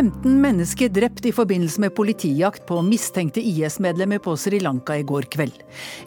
[0.00, 5.26] 15 mennesker drept i forbindelse med politijakt på mistenkte IS-medlemmer på Sri Lanka i går
[5.28, 5.58] kveld.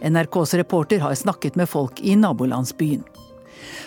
[0.02, 3.03] NRKs reporter har snakket med folk i nabolandsbyen.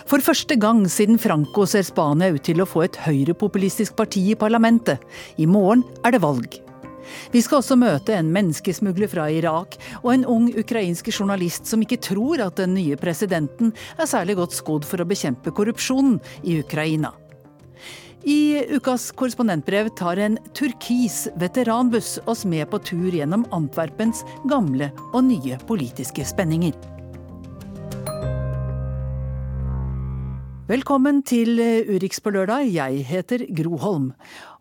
[0.07, 4.39] For første gang siden Franco ser Spania ut til å få et høyrepopulistisk parti i
[4.39, 5.03] parlamentet.
[5.35, 6.55] I morgen er det valg.
[7.35, 11.99] Vi skal også møte en menneskesmugler fra Irak og en ung ukrainsk journalist som ikke
[12.13, 17.11] tror at den nye presidenten er særlig godt skodd for å bekjempe korrupsjonen i Ukraina.
[18.27, 25.23] I ukas korrespondentbrev tar en turkis veteranbuss oss med på tur gjennom Antwerpens gamle og
[25.29, 26.75] nye politiske spenninger.
[30.67, 31.55] Velkommen til
[31.87, 32.67] Urix på lørdag.
[32.67, 34.11] Jeg heter Gro Holm.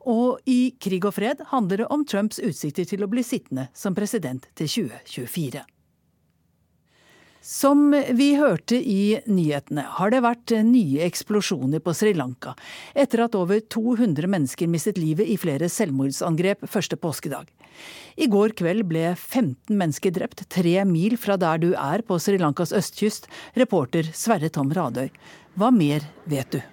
[0.07, 3.99] Og i Krig og fred handler det om Trumps utsikter til å bli sittende som
[3.99, 5.67] president til 2024.
[7.47, 12.57] Som vi hørte i nyhetene, har det vært nye eksplosjoner på Sri Lanka
[12.99, 17.47] etter at over 200 mennesker mistet livet i flere selvmordsangrep første påskedag.
[18.19, 22.35] I går kveld ble 15 mennesker drept, tre mil fra der du er på Sri
[22.43, 23.31] Lankas østkyst.
[23.55, 25.13] Reporter Sverre Tom Radøy,
[25.55, 26.65] hva mer vet du?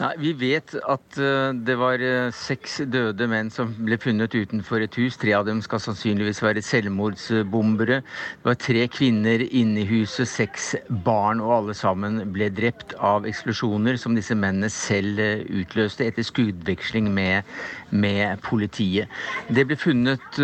[0.00, 4.82] Nei, Vi vet at uh, det var uh, seks døde menn som ble funnet utenfor
[4.82, 5.18] et hus.
[5.20, 8.00] Tre av dem skal sannsynligvis være selvmordsbombere.
[8.02, 10.72] Det var tre kvinner inne i huset, seks
[11.06, 16.26] barn, og alle sammen ble drept av eksplosjoner som disse mennene selv uh, utløste etter
[16.26, 17.54] skuddveksling med,
[17.94, 19.10] med, politiet.
[19.54, 20.38] Det ble funnet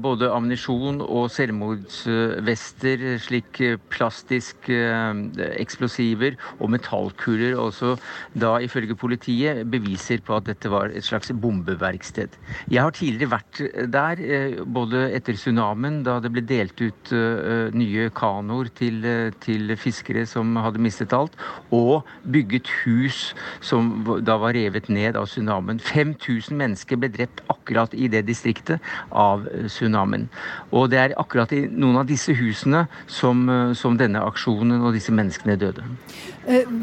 [0.00, 3.58] både ammunisjon og selvmordsvester, slik
[3.92, 7.56] plastisk eksplosiver og metallkuler.
[7.58, 7.96] også
[8.34, 12.34] da ifølge politiet beviser på at dette var et slags bombeverksted.
[12.70, 13.60] Jeg har tidligere vært
[13.92, 19.30] der, eh, både etter tsunamien, da det ble delt ut eh, nye kanoer til, eh,
[19.40, 21.36] til fiskere som hadde mistet alt,
[21.70, 25.80] og bygget hus som da var revet ned av tsunamien.
[25.80, 28.80] 5000 mennesker ble drept akkurat i det distriktet
[29.10, 30.28] av tsunamien.
[30.72, 35.12] Og det er akkurat i noen av disse husene som, som denne aksjonen og disse
[35.14, 35.84] menneskene døde.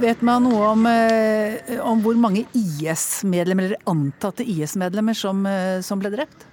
[0.02, 6.02] Vet man noe om Eh, om hvor mange IS-medlemmer, eller antatte IS-medlemmer, som, eh, som,
[6.02, 6.48] ble drept?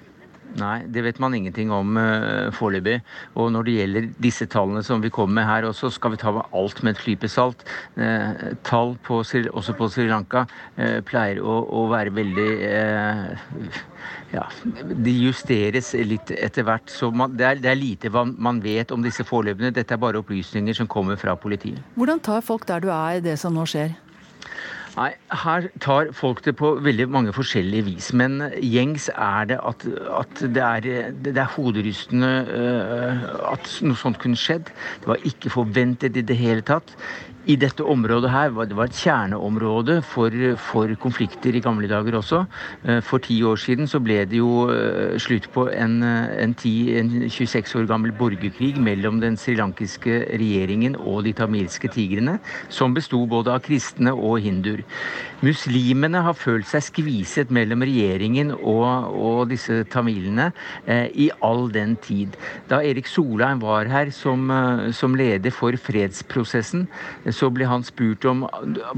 [0.58, 3.02] Nei, det vet man ingenting om uh, foreløpig.
[3.36, 6.32] Og når det gjelder disse tallene som vi kommer med her også, skal vi ta
[6.32, 7.66] med alt med et klype salt.
[7.98, 12.48] Uh, tall på, også på Sri Lanka uh, pleier å, å, være veldig
[14.32, 14.46] ja,
[14.88, 16.88] De justeres litt etter hvert.
[16.90, 19.74] Så man, det, er, det, er, lite man vet om disse foreløpene.
[19.76, 21.84] Dette er bare opplysninger som kommer fra politiet.
[22.00, 23.98] Hvordan tar folk der du er, det som nå skjer?
[24.98, 28.08] Nei, Her tar folk det på veldig mange forskjellige vis.
[28.18, 29.84] Men gjengs er det at,
[30.18, 34.72] at det, er, det, er, hoderystende uh, at noe sånt kunne skjedd.
[35.04, 36.90] Det var ikke forventet i det hele tatt
[37.48, 42.42] i dette området her, det var et kjerneområde for, for, konflikter i gamle dager også.
[42.84, 46.72] Eh, for ti år siden så ble det jo eh, slutt på en, en, 10,
[47.00, 52.36] en 26 år gammel borgerkrig mellom den srilankiske regjeringen og de tamilske tigrene,
[52.68, 54.84] som besto både av kristne og hinduer.
[55.44, 60.50] Muslimene har følt seg skviset mellom regjeringen og, og disse tamilene
[60.84, 62.36] eh, i all den tid.
[62.68, 66.88] Da Erik Solheim var her som, eh, som leder for fredsprosessen,
[67.38, 68.44] så ble han spurt om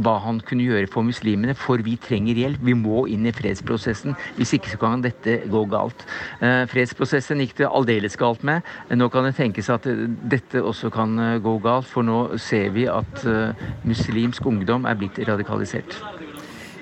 [0.00, 2.62] hva han kunne gjøre for muslimene, for vi trenger hjelp.
[2.64, 4.16] Vi må inn i fredsprosessen.
[4.38, 6.04] Hvis ikke så kan dette gå galt.
[6.40, 8.66] Eh, fredsprosessen gikk det aldeles galt med.
[8.94, 9.86] Nå kan det tenkes at
[10.32, 14.98] dette også kan eh, gå galt, for nå ser vi at eh, muslimsk ungdom er
[15.00, 16.00] blitt radikalisert.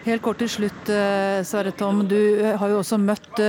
[0.06, 0.88] Helt kort til slutt,
[1.44, 2.06] Sverre Tom.
[2.08, 3.42] Du har jo også møtt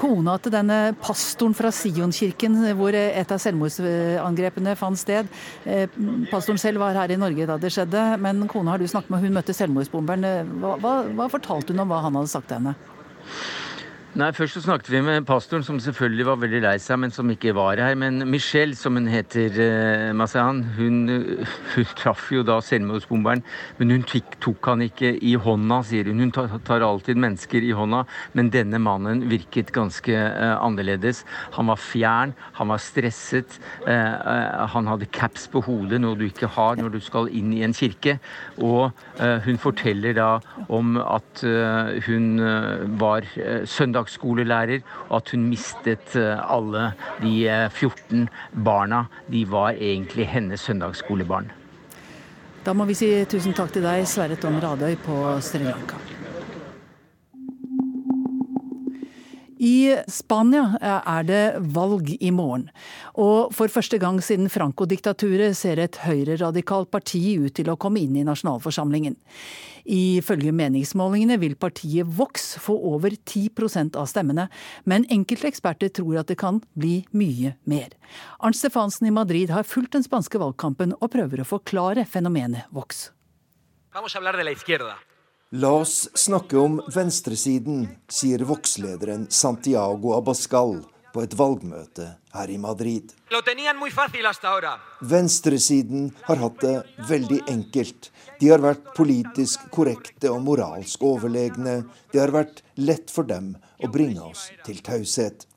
[0.00, 5.28] kona til denne pastoren fra Sionkirken, hvor et av selvmordsangrepene fant sted.
[5.64, 5.86] Eh,
[6.30, 9.26] pastoren selv var her i Norge da det skjedde, men kona har du snakket med,
[9.26, 10.54] hun møtte selvmordsbomberen.
[10.62, 12.76] Hva, hva, hva fortalte hun om hva han hadde sagt til henne?
[14.18, 17.28] Nei, Først så snakket vi med pastoren, som selvfølgelig var veldig lei seg, men som
[17.30, 17.94] ikke var her.
[17.94, 20.96] Men Michelle, som hun heter, eh, Masan, hun,
[21.76, 23.44] hun, traff jo da selvmordsbomberen.
[23.78, 26.24] Men hun tok, tok han ikke i hånda, sier hun.
[26.24, 28.02] Hun tar, alltid mennesker i hånda.
[28.34, 31.22] Men denne mannen virket ganske eh, annerledes.
[31.54, 33.60] Han var fjern, han var stresset.
[33.86, 37.62] Eh, han hadde caps på hodet, noe du ikke har når du skal inn i
[37.62, 38.18] en kirke.
[38.58, 38.90] Og
[39.46, 40.28] hun forteller da
[40.72, 41.42] om at
[42.06, 42.40] hun
[42.98, 43.26] var
[43.68, 46.92] søndag søndagsskolelærer, og at hun mistet eh, alle
[47.22, 48.28] de 14 eh,
[48.64, 49.04] barna.
[49.30, 51.50] De var egentlig hennes søndagsskolebarn.
[52.64, 56.19] Da må vi si tusen takk til deg, Sverre Tom Radøy på Sri Lanka.
[59.60, 61.42] I Spania er det
[61.74, 62.70] valg i morgen.
[63.20, 68.16] Og for første gang siden Franco-diktaturet ser et høyreradikalt parti ut til å komme inn
[68.16, 69.18] i nasjonalforsamlingen.
[69.84, 74.48] Ifølge meningsmålingene vil partiet Vox få over 10% av stemmene,
[74.88, 77.92] men enkelte eksperter tror at det kan bli mye mer.
[78.40, 83.10] Arnt Stefansen i Madrid har fulgt den spanske valgkampen og prøver å forklare fenomenet Vox.
[83.92, 85.09] Vamos a hablar de la.
[85.52, 90.76] La oss snakke om venstresiden, sier Vox-lederen Santiago Abascal
[91.10, 92.06] på et valgmøte
[92.36, 93.10] her i Madrid.
[95.10, 96.76] Venstresiden har hatt det
[97.10, 98.12] veldig enkelt.
[98.38, 101.80] De har vært politisk korrekte og moralsk overlegne.
[102.14, 105.48] Det har vært lett for dem å bringe oss til taushet.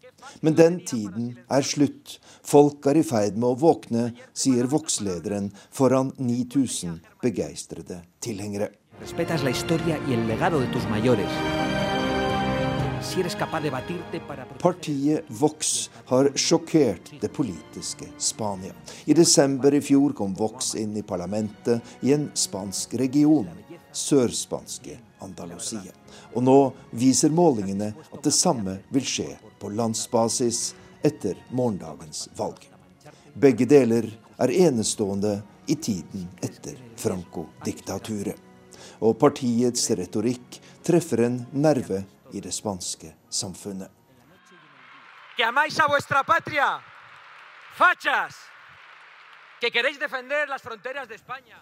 [0.41, 2.17] Men den tiden er slutt.
[2.41, 8.73] Folk er i ferd med å våkne, sier Vox-lederen foran 9000 begeistrede tilhengere.
[9.03, 11.27] Respetas la historia y el legado de tus mayores.
[13.01, 14.45] Si eres capaz de batirte para...
[14.47, 18.71] Partiet Vox har sjokkert det politiske Spania.
[19.05, 23.49] I desember i fjor kom Vox inn i parlamentet i en spansk region,
[23.91, 25.91] sørspanske Andalusia.
[26.31, 26.55] Og nå
[26.95, 29.27] viser målingene at det samme vil skje
[29.59, 30.69] på landsbasis
[31.03, 32.63] etter morgendagens valg.
[33.35, 34.07] Begge deler
[34.39, 38.52] er enestående i tiden etter Franco-diktaturet
[39.03, 43.91] og partiets retorikk treffer en nerve i det spanske samfunnet.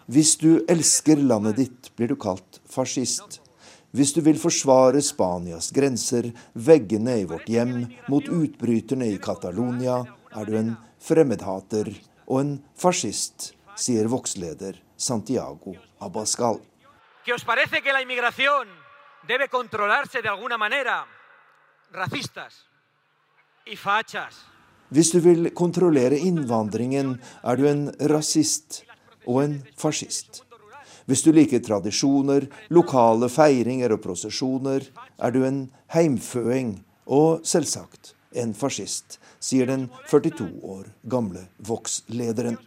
[0.06, 3.40] Hvis du elsker landet ditt, blir du kalt fascist.
[3.92, 10.00] Hvis du vil forsvare Spanias grenser, veggene i vårt hjem, mot utbryterne i Catalonia,
[10.32, 11.92] er du en fremmedhater
[12.26, 16.60] og en fascist, sier voksleder Santiago Abascal
[17.24, 18.68] que os parece que la inmigración
[19.26, 21.06] debe controlarse de alguna manera,
[21.92, 22.66] racistas
[23.64, 24.46] y fachas.
[24.92, 28.82] Hvis du vil kontrollere innvandringen, er du en rasist
[29.24, 30.42] og en fascist.
[31.06, 34.84] Hvis du liker tradisjoner, lokale feiringer og prosesjoner,
[35.18, 35.64] er du en
[35.94, 42.60] heimføing og selvsagt en fascist, sier den 42 år gamle Vox-lederen.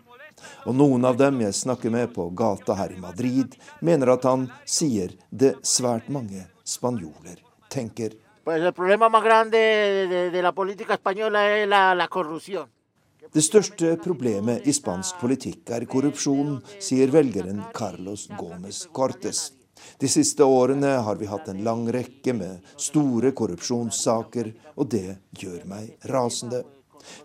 [0.65, 4.47] Og noen av dem jeg snakker med på gata her i Madrid, mener at han
[4.65, 8.15] sier det svært mange spanjoler tenker.
[13.35, 19.47] Det største problemet i spansk politikk er korrupsjon, sier velgeren Carlos Gómez Cortes.
[19.99, 25.65] De siste årene har vi hatt en lang rekke med store korrupsjonssaker, og det gjør
[25.69, 26.63] meg rasende.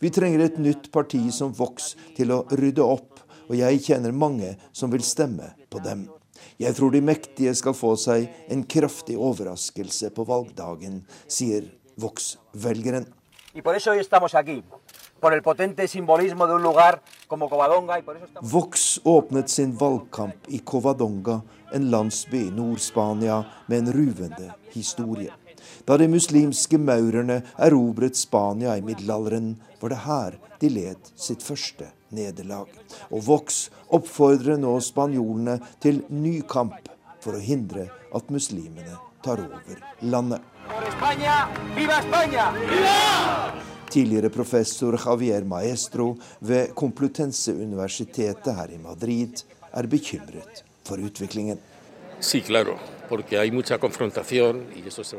[0.00, 4.55] Vi trenger et nytt parti som Vox til å rydde opp, og jeg kjenner mange
[4.73, 6.06] som vil stemme på dem.
[6.61, 11.67] Jeg tror de mektige skal få seg en kraftig overraskelse på valgdagen, sier
[12.00, 13.09] Vox-velgeren.
[18.41, 21.41] Vox åpnet sin valgkamp i Covadonga,
[21.75, 25.35] en landsby i Nord-Spania med en ruvende historie.
[25.87, 31.88] Da de muslimske maurerne erobret Spania i middelalderen, var det her de led sitt første
[32.14, 32.69] nederlag.
[33.11, 36.90] Og Vox oppfordrer nå spanjolene til ny kamp
[37.20, 40.40] for å hindre at muslimene tar over landet.
[43.91, 49.43] Tidligere professor Javier Maestro ved Complutense-universitetet her i Madrid
[49.74, 51.58] er bekymret for utviklingen.
[52.20, 52.79] Sí, claro.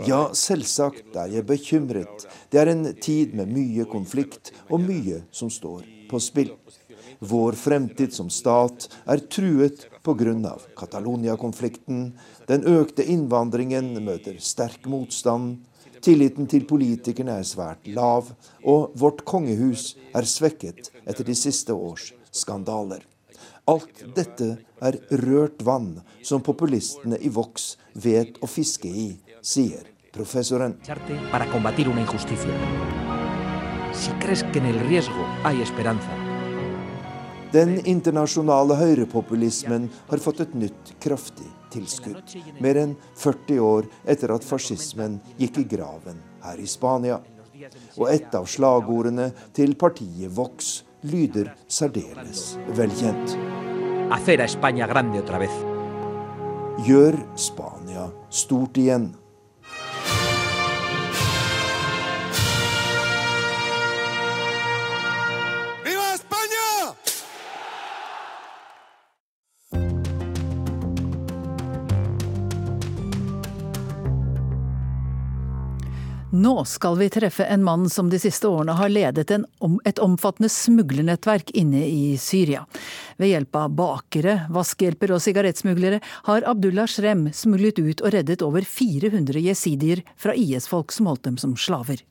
[0.07, 2.27] Ja, selvsagt er jeg bekymret.
[2.51, 6.53] Det er en tid med mye konflikt og mye som står på spill.
[7.21, 10.55] Vår fremtid som stat er truet pga.
[10.77, 12.15] Catalonia-konflikten.
[12.49, 15.59] Den økte innvandringen møter sterk motstand.
[16.01, 18.31] Tilliten til politikerne er svært lav,
[18.65, 23.05] og vårt kongehus er svekket etter de siste års skandaler.
[23.69, 24.47] Alt dette
[24.81, 30.73] er rørt vann som populistene i Vox vet å fiske i, sier professoren.
[37.51, 42.33] Den internasjonale høyrepopulismen har fått et nytt kraftig tilskudd.
[42.63, 47.21] Mer enn 40 år etter at fascismen gikk i graven her i Spania.
[47.99, 53.37] Og et av slagordene til partiet Vox lyder særdeles velkjent.
[56.85, 59.11] Gjør Spania stort igjen.
[76.41, 79.29] Nå skal vi treffe en mann som de siste årene har ledet
[79.61, 82.63] om, et omfattende smuglernettverk inne i Syria.
[83.21, 88.65] Ved hjelp av bakere, vaskehjelper og sigarettsmuglere har Abdullah Shrem smuglet ut og reddet over
[88.65, 92.01] 400 jesidier fra IS-folk som holdt dem som slaver.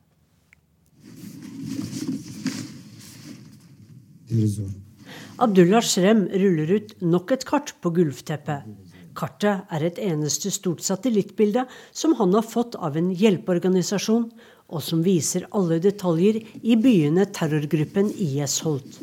[5.42, 8.89] Abdullah Shrem ruller ut nok et kart på gulvteppet.
[9.16, 14.30] Kartet er et eneste stort satellittbilde som han har fått av en hjelpeorganisasjon,
[14.70, 19.00] og som viser alle detaljer i byene terrorgruppen IS holdt.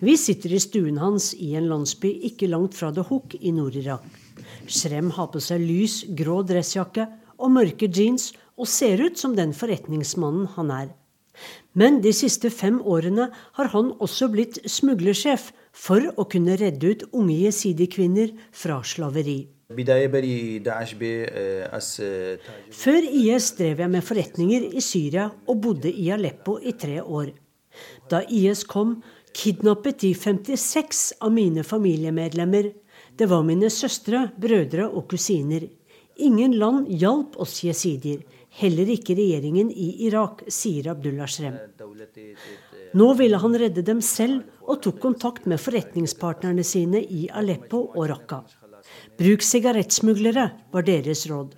[0.00, 4.04] Vi sitter i stuen hans i en landsby ikke langt fra Dahuk i Nord-Irak.
[4.66, 9.52] Shrem har på seg lys, grå dressjakke og mørke jeans og ser ut som den
[9.56, 10.88] forretningsmannen han er.
[11.76, 17.04] Men de siste fem årene har han også blitt smuglersjef for å kunne redde ut
[17.12, 19.40] unge jesidi-kvinner fra slaveri.
[22.82, 27.32] Før IS drev jeg med forretninger i Syria og bodde i Aleppo i tre år.
[28.08, 29.00] Da IS kom,
[29.36, 32.70] kidnappet de 56 av mine familiemedlemmer.
[33.18, 35.66] Det var mine søstre, brødre og kusiner.
[36.16, 38.22] Ingen land hjalp oss jesidier.
[38.56, 41.58] Heller ikke regjeringen i Irak, sier Abdullah Shrem.
[42.94, 48.08] Nå ville han redde dem selv, og tok kontakt med forretningspartnerne sine i Aleppo og
[48.10, 48.42] Raqqa.
[49.18, 51.54] Bruk sigarettsmuglere, var deres råd.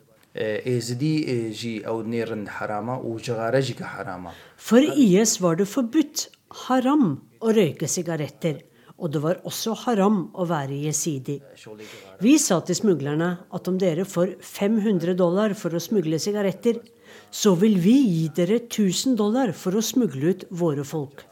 [4.56, 6.28] For IS var det forbudt,
[6.68, 7.06] haram,
[7.40, 8.62] å røyke sigaretter.
[8.98, 11.38] Og det var også haram å være jesidi.
[12.22, 16.80] Vi sa til smuglerne at om dere får 500 dollar for å smugle sigaretter,
[17.30, 21.24] så vil vi gi dere 1000 dollar for å smugle ut våre folk.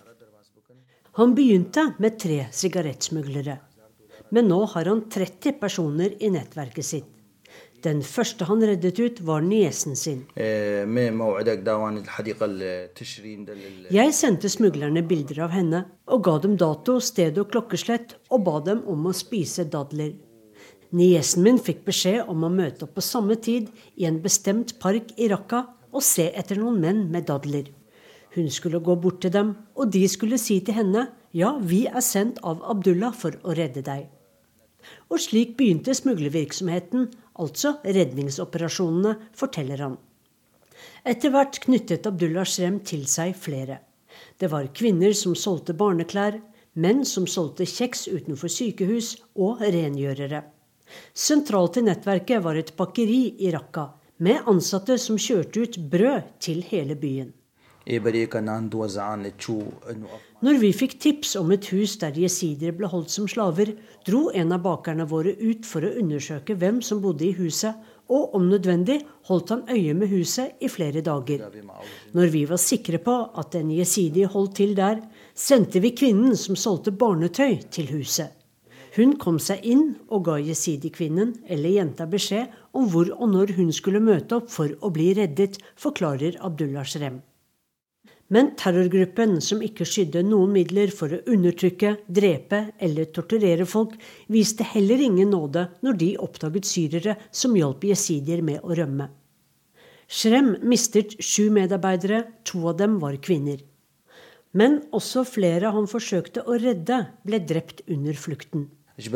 [1.17, 3.59] Han begynte med tre sigarettsmuglere.
[4.31, 7.13] Men nå har han 30 personer i nettverket sitt.
[7.85, 10.25] Den første han reddet ut, var niesen sin.
[13.95, 18.59] Jeg sendte smuglerne bilder av henne, og ga dem dato, sted og klokkeslett, og ba
[18.67, 20.17] dem om å spise dadler.
[20.97, 25.13] Niesen min fikk beskjed om å møte opp på samme tid i en bestemt park
[25.17, 25.65] i Raqqa
[25.97, 27.71] og se etter noen menn med dadler.
[28.37, 32.05] Hun skulle gå bort til dem, og de skulle si til henne ja, vi er
[32.05, 34.07] sendt av Abdullah for å redde deg.
[35.11, 37.09] Og slik begynte smuglervirksomheten,
[37.41, 39.97] altså redningsoperasjonene, forteller han.
[41.09, 43.81] Etter hvert knyttet Abdullah Shrem til seg flere.
[44.37, 46.39] Det var kvinner som solgte barneklær,
[46.77, 50.45] menn som solgte kjeks utenfor sykehus, og rengjørere.
[51.17, 53.89] Sentralt i nettverket var et bakeri i Raqqa,
[54.19, 57.33] med ansatte som kjørte ut brød til hele byen.
[60.43, 63.71] Når vi fikk tips om et hus der jesidier ble holdt som slaver,
[64.09, 67.79] dro en av bakerne våre ut for å undersøke hvem som bodde i huset,
[68.11, 71.47] og om nødvendig holdt han øye med huset i flere dager.
[72.15, 75.01] Når vi var sikre på at en jesidi holdt til der,
[75.35, 78.35] sendte vi kvinnen som solgte barnetøy, til huset.
[78.97, 83.73] Hun kom seg inn og ga jesidi-kvinnen eller jenta beskjed om hvor og når hun
[83.77, 87.19] skulle møte opp for å bli reddet, forklarer Abdullah Shrem.
[88.33, 93.95] Men terrorgruppen, som ikke skydde noen midler for å undertrykke, drepe eller torturere folk,
[94.33, 99.11] viste heller ingen nåde når de oppdaget syrere som hjalp jesidier med å rømme.
[100.09, 103.61] Shrem mistet sju medarbeidere, to av dem var kvinner.
[104.57, 108.71] Men også flere han forsøkte å redde, ble drept under flukten.
[108.97, 109.13] Det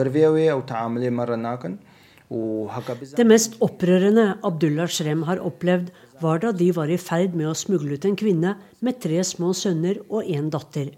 [3.27, 5.89] mest opprørende Abdullah Shrem har opplevd,
[6.21, 9.55] var da de var i ferd med å smugle ut en kvinne med tre små
[9.57, 10.93] sønner og en datter.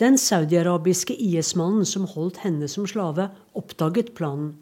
[0.00, 4.56] Den saudiarabiske IS-mannen som holdt henne som slave, oppdaget planen.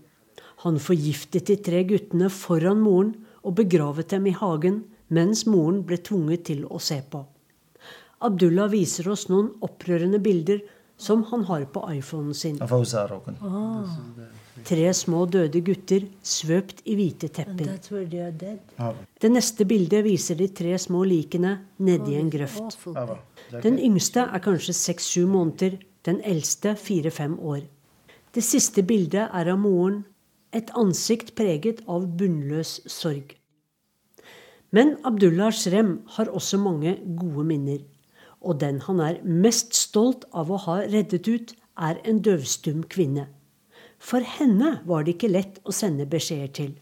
[0.66, 4.84] Han forgiftet de tre guttene foran moren og begravet dem i hagen,
[5.14, 7.22] mens moren ble tvunget til å se på.
[8.24, 10.62] Abdullah viser oss noen opprørende bilder
[11.04, 12.58] som han har på iPhonen sin.
[12.62, 13.84] Ah.
[14.64, 17.74] Tre små døde gutter svøpt i hvite tepper.
[19.20, 22.78] Det neste bildet viser de tre små likene nedi en grøft.
[23.64, 27.64] Den yngste er kanskje seks-sju måneder, den eldste fire-fem år.
[28.34, 30.02] Det siste bildet er av moren,
[30.54, 33.34] et ansikt preget av bunnløs sorg.
[34.74, 37.82] Men Abdullah Shrem har også mange gode minner.
[38.44, 43.26] Og den han er mest stolt av å ha reddet ut, er en døvstum kvinne.
[43.98, 46.74] For henne var det ikke lett å sende beskjeder til.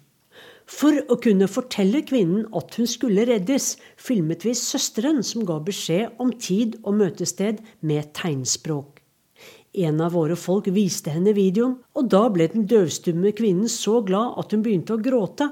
[0.67, 6.19] For å kunne fortelle kvinnen at hun skulle reddes, filmet vi søsteren som ga beskjed
[6.23, 9.01] om tid og møtested med tegnspråk.
[9.73, 14.37] En av våre folk viste henne videoen, og da ble den døvstumme kvinnen så glad
[14.43, 15.49] at hun begynte å gråte.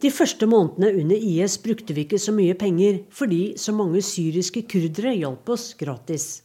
[0.00, 4.62] De første månedene under IS brukte vi ikke så mye penger, fordi så mange syriske
[4.64, 6.42] kurdere hjalp oss gratis.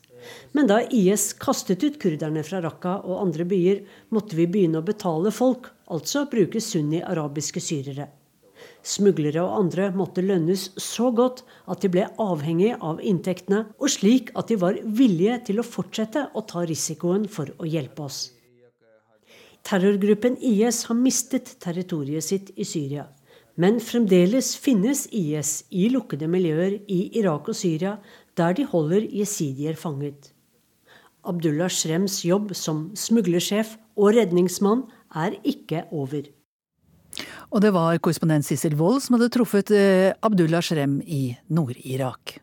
[0.51, 3.79] Men da IS kastet ut kurderne fra Raqqa og andre byer,
[4.11, 8.09] måtte vi begynne å betale folk, altså bruke sunni-arabiske syrere.
[8.83, 14.35] Smuglere og andre måtte lønnes så godt at de ble avhengig av inntektene, og slik
[14.35, 18.38] at de var villige til å fortsette å ta risikoen for å hjelpe oss.
[19.69, 23.03] Terrorgruppen IS har mistet territoriet sitt i Syria.
[23.59, 27.99] Men fremdeles finnes IS i lukkede miljøer i Irak og Syria,
[28.33, 30.31] der de holder jesidier fanget.
[31.21, 36.31] Abdullah Shrems jobb som smuglersjef og redningsmann er ikke over.
[37.53, 42.39] Og det var korrespondent Sissel Wold som hadde truffet eh, Abdullah Shrem i Nord-Irak.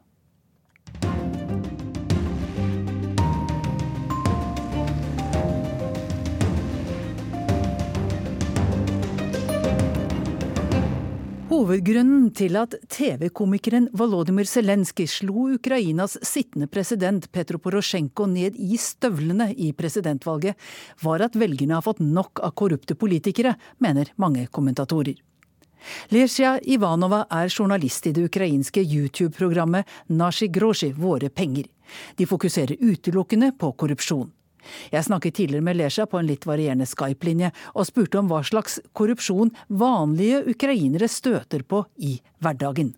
[11.57, 19.47] Hovedgrunnen til at TV-komikeren Volodymyr Zelenskyj slo Ukrainas sittende president Petro Porosjenko ned i støvlene
[19.55, 20.53] i presidentvalget,
[21.01, 25.17] var at velgerne har fått nok av korrupte politikere, mener mange kommentatorer.
[26.13, 31.71] Lesja Ivanova er journalist i det ukrainske YouTube-programmet Nashi Groshi Våre penger.
[32.21, 34.29] De fokuserer utelukkende på korrupsjon.
[34.93, 38.81] Jeg snakket tidligere med Lesja på en litt varierende Skype-linje, og spurte om hva slags
[38.97, 42.95] korrupsjon vanlige ukrainere støter på i hverdagen.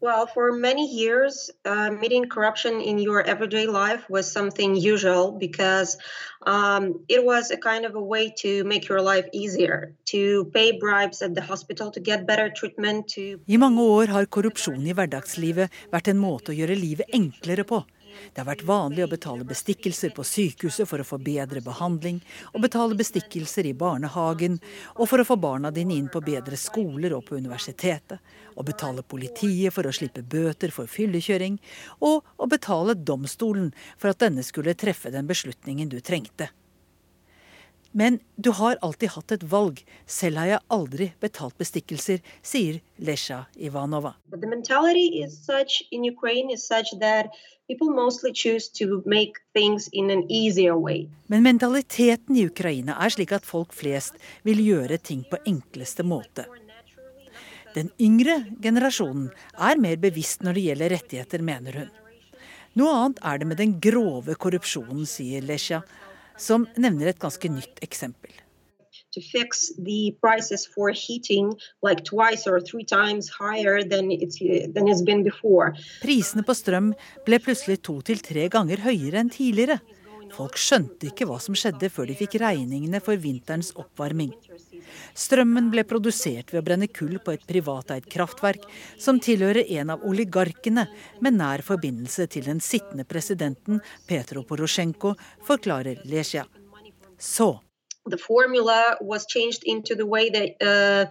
[0.00, 5.98] Well, for many years, uh, meeting corruption in your everyday life was something usual because
[6.46, 10.78] um, it was a kind of a way to make your life easier, to pay
[10.78, 13.08] bribes at the hospital to get better treatment.
[13.16, 17.66] To I mange år har korrupsjon i hverdagslivet vært en måte å gjøre livet enklere
[17.66, 17.82] på.
[18.32, 22.20] Det har vært vanlig å betale bestikkelser på sykehuset for å få bedre behandling,
[22.52, 24.58] og betale bestikkelser i barnehagen,
[24.96, 28.22] og for å få barna dine inn på bedre skoler og på universitetet,
[28.58, 31.58] og betale politiet for å slippe bøter for fyllekjøring,
[32.04, 36.50] og å betale domstolen for at denne skulle treffe den beslutningen du trengte.
[37.98, 39.80] Men du har alltid hatt et valg.
[40.06, 44.12] Selv har jeg aldri betalt bestikkelser, sier Lesja Ivanova.
[51.26, 56.46] Men mentaliteten i Ukraina er slik at folk flest vil gjøre ting på enkleste måte.
[57.74, 61.90] Den yngre generasjonen er mer bevisst når det gjelder rettigheter, mener hun.
[62.78, 65.82] Noe annet er det med den grove korrupsjonen, sier Lesja,
[66.38, 68.32] som nevner et ganske nytt eksempel
[69.12, 74.88] to fix the prices for heating like twice or three times higher than it's, than
[74.88, 75.74] it's been before.
[76.02, 76.92] Prisene på strøm
[77.26, 79.80] ble plutselig to til tre ganger høyere enn tidligere.
[80.34, 84.34] Folk skjønte ikke hva som skjedde før de fikk regningene for vinterens oppvarming.
[85.18, 88.66] Strømmen ble produsert ved å brenne kull på et privateid kraftverk
[88.98, 90.88] som tilhører en av oligarkene
[91.24, 95.14] med nær forbindelse til den sittende presidenten Petro Porosjenko,
[95.46, 96.44] forklarer Lesja.
[97.18, 97.58] Så
[98.08, 101.06] the formula was changed into the way that uh,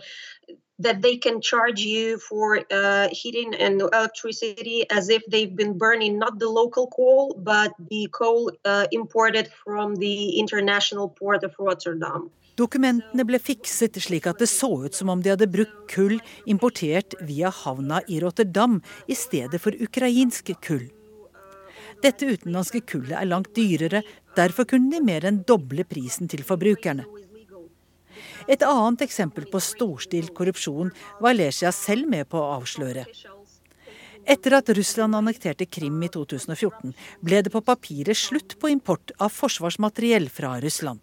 [0.80, 6.20] that they can charge you for uh, heating and electricity as if they've been burning
[6.20, 12.30] not the local coal but the coal uh, imported from the international port of Rotterdam.
[12.58, 16.17] Dokumentene ble fikset slik at det så ut som om de hadde brukt kull
[16.50, 20.88] importert via havna i Rotterdam i stedet for ukrainsk kull.
[22.02, 24.02] Dette utenlandske kullet er langt dyrere,
[24.38, 27.06] derfor kunne de mer enn doble prisen til forbrukerne.
[28.50, 33.06] Et annet eksempel på storstilt korrupsjon var Lesja selv med på å avsløre.
[34.28, 36.93] Etter at Russland annekterte Krim i 2014,
[37.24, 41.00] ble det på papiret slutt på import av forsvarsmateriell fra Russland.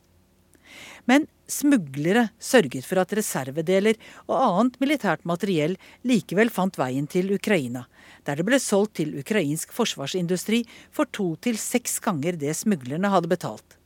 [1.11, 5.77] Men smuglere sørget for at reservedeler og annet militært materiell
[6.09, 7.85] likevel fant veien til Ukraina,
[8.25, 10.63] der det ble solgt til ukrainsk forsvarsindustri
[10.95, 13.77] for to til seks ganger det smuglerne hadde betalt.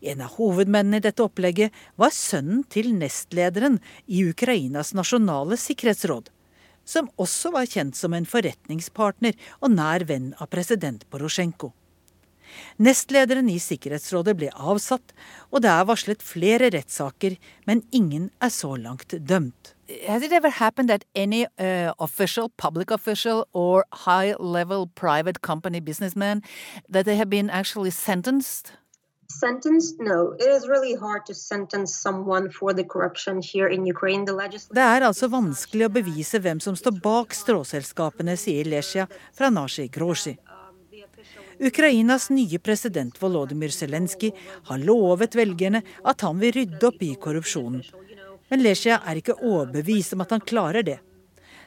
[0.00, 6.30] En av hovedmennene i dette opplegget var sønnen til nestlederen i Ukrainas nasjonale sikkerhetsråd,
[6.84, 11.74] som også var kjent som en forretningspartner og nær venn av president Porosjenko.
[12.78, 15.14] Nestlederen i Sikkerhetsrådet ble avsatt,
[15.50, 17.36] og det er varslet flere rettssaker,
[17.66, 19.74] men ingen er så langt dømt.
[20.06, 26.42] Has it ever happened that any uh, official, public official, or high-level private company businessman
[26.88, 28.72] that they have been actually sentenced?
[29.30, 30.00] Sentenced?
[30.00, 30.32] No.
[30.38, 34.26] It is really hard to sentence someone for the corruption here in Ukraine.
[34.26, 34.34] The
[34.74, 39.88] Det er altså vanskelig å bevise hvem som står bak stråselskapene, sier Lesja fra Nashi
[39.88, 40.36] Grosji.
[41.60, 44.30] Ukrainas nye president Volodymyr Zelenskyj
[44.64, 47.82] har lovet velgerne at han vil rydde opp i korrupsjonen.
[48.48, 50.96] Men Lesja er ikke overbevist om at han klarer det.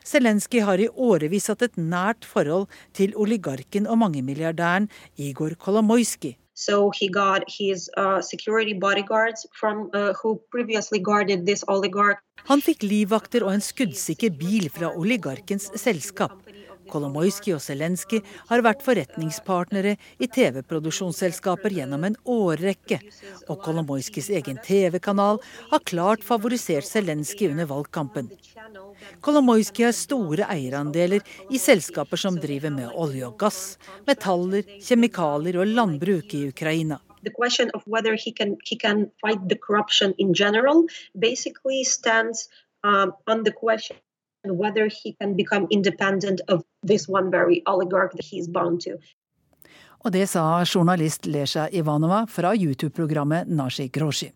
[0.04, 2.66] Zelenskyj har i årevis hatt et nært forhold
[2.98, 6.34] til oligarken og mangemilliardæren Igor Kolomoisky.
[6.56, 12.18] So he got his uh, security bodyguards from uh, who previously guarded this oligarch.
[12.50, 16.34] Han fikk livvakter og en skuddsikker bil fra oligarkens selskap.
[16.91, 23.00] Kolomoisky og Zelenskyj har vært forretningspartnere i TV-produksjonsselskaper gjennom en årrekke,
[23.48, 25.41] og Kolomoiskys egen TV-kanal
[25.72, 28.30] har klart favorisert Zelenskyj under valgkampen.
[29.24, 33.63] Kolomoisky har store eierandeler i selskaper som driver med olje og gass,
[34.08, 37.00] metaller, kjemikalier og landbruk i Ukraina.
[37.24, 40.84] The question of whether he can he can fight the corruption in general
[41.17, 41.86] basically
[42.84, 43.13] um,
[44.44, 48.98] whether he can become independent of this one very oligarch that he's bound to.
[50.04, 54.32] Og det sa journalist Lesja Ivanova fra YouTube-programmet Nashi Groshi.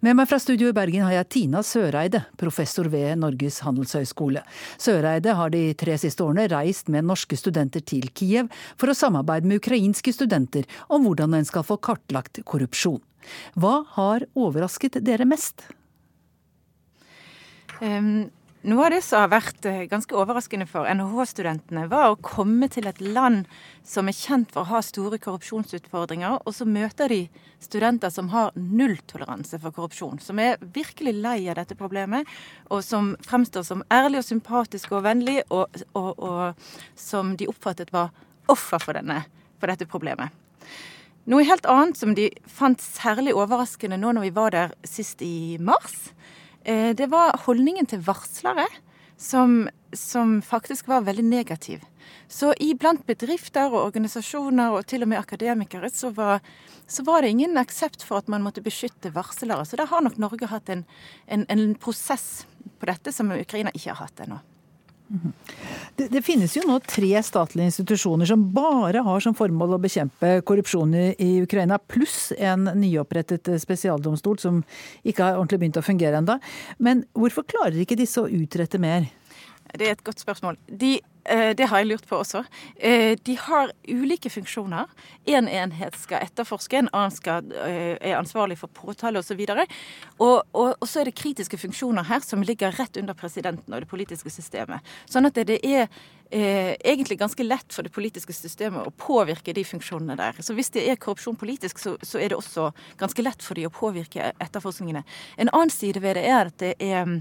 [0.00, 4.44] Med meg fra studio i Bergen har jeg Tina Søreide, professor ved Norges handelshøyskole.
[4.78, 8.48] Søreide har de tre siste årene reist med norske studenter til Kiev
[8.78, 13.02] for å samarbeide med ukrainske studenter om hvordan en skal få kartlagt korrupsjon.
[13.58, 15.66] Hva har overrasket dere mest?
[17.82, 18.30] Um,
[18.66, 22.88] noe av det som har vært eh, ganske overraskende for NHH-studentene, var å komme til
[22.90, 23.46] et land
[23.86, 27.20] som er kjent for å ha store korrupsjonsutfordringer, og så møter de
[27.62, 30.18] studenter som har nulltoleranse for korrupsjon.
[30.22, 32.26] Som er virkelig lei av dette problemet,
[32.72, 37.94] og som fremstår som ærlig og sympatisk og vennlig, og, og, og som de oppfattet
[37.94, 38.10] var
[38.50, 39.22] offer for, denne,
[39.60, 40.34] for dette problemet.
[41.28, 45.58] Noe helt annet som de fant særlig overraskende nå når vi var der sist i
[45.60, 46.08] mars,
[46.68, 48.66] det var holdningen til varslere
[49.18, 51.80] som, som, faktisk var veldig negativ.
[52.28, 56.44] Så iblant bedrifter og organisasjoner og til og med akademikere så var,
[56.86, 59.66] så var det ingen aksept for at man måtte beskytte varslere.
[59.66, 60.84] Så der har nok Norge hatt en,
[61.26, 62.46] en, en prosess
[62.78, 64.38] på dette som Ukraina ikke har hatt ennå.
[65.08, 70.34] Det, det, finnes jo nå tre statlige institusjoner som bare har som formål å bekjempe
[70.46, 74.60] korrupsjon i, Ukraina, pluss en nyopprettet spesialdomstol som
[75.02, 76.38] ikke har ordentlig begynt å fungere enda.
[76.78, 79.08] Men hvorfor klarer ikke disse å utrette mer?
[79.74, 80.56] Det er et godt spørsmål.
[80.80, 82.44] De, eh, det har jeg lurt på også.
[82.76, 84.86] Eh, de har ulike funksjoner.
[85.26, 89.40] Én en enhet skal etterforske, en annen skal, eh, er ansvarlig for påtale osv.
[90.18, 93.80] Og, og, og så er det kritiske funksjoner her som ligger rett under presidenten og
[93.80, 94.80] det politiske systemet.
[95.06, 95.88] Sånn at det er
[96.30, 100.40] eh, egentlig ganske lett for det politiske systemet å påvirke de funksjonene der.
[100.40, 103.66] Så hvis det er korrupsjon politisk, så, så er det også ganske lett for de
[103.68, 105.04] å påvirke etterforskningene.
[105.36, 107.20] En annen side ved det er at det er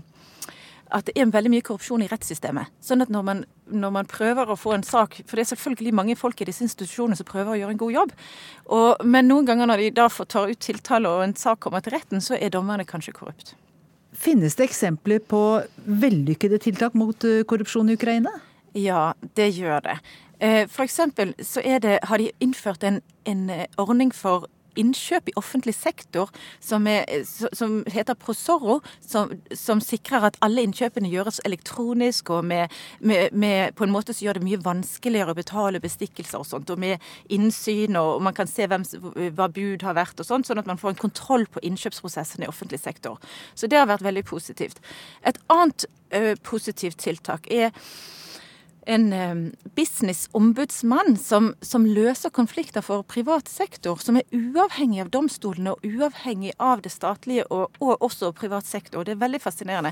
[0.94, 2.72] at det er veldig mye korrupsjon i rettssystemet.
[2.84, 5.94] Sånn at når man, når man, prøver å få en sak For det er selvfølgelig
[5.96, 8.14] mange folk i disse institusjonene som prøver å gjøre en god jobb.
[8.78, 11.84] Og, men noen ganger når de da får ta ut tiltale og en sak kommer
[11.84, 13.56] til retten, så er dommerne kanskje korrupt.
[14.18, 15.42] Finnes det eksempler på
[15.86, 18.32] vellykkede tiltak mot eh, korrupsjon i Ukraina?
[18.78, 19.98] Ja, det gjør det.
[20.40, 24.48] Eh, for eksempel så det, har de innført en, en eh, ordning for
[24.80, 26.32] innkjøp i offentlig sektor
[26.64, 32.74] som, er, som heter Prosorro, som, som, sikrer at alle innkjøpene gjøres elektronisk og med,
[33.00, 36.74] med, med, på en måte som gjør det mye vanskeligere å betale bestikkelser og sånt,
[36.74, 38.86] og med innsyn, og man kan se hvem,
[39.38, 42.52] hva bud har vært og sånt, sånn at man får en kontroll på innkjøpsprosessen i
[42.52, 43.22] offentlig sektor.
[43.56, 44.82] Så det har vært veldig positivt.
[45.28, 47.72] Et annet ø, positivt tiltak er
[48.88, 55.84] en businessombudsmann som, som, løser konflikter for privat sektor, som er uavhengig av domstolene og
[55.84, 59.04] uavhengig av det statlige og, og også privat sektor.
[59.04, 59.92] Det er veldig fascinerende.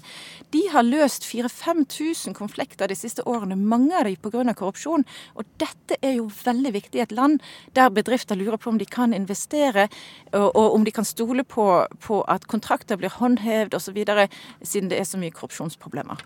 [0.55, 4.55] De har løst 4000-5000 konflikter de siste årene, mange av dem pga.
[4.55, 5.03] korrupsjon.
[5.35, 7.43] Og dette er jo veldig viktig i et land
[7.75, 9.89] der bedrifter lurer på om de kan investere,
[10.31, 11.67] og, og om de kan stole på,
[11.99, 13.99] på at kontrakter blir håndhevet osv.,
[14.63, 16.23] siden det er så mye korrupsjonsproblemer.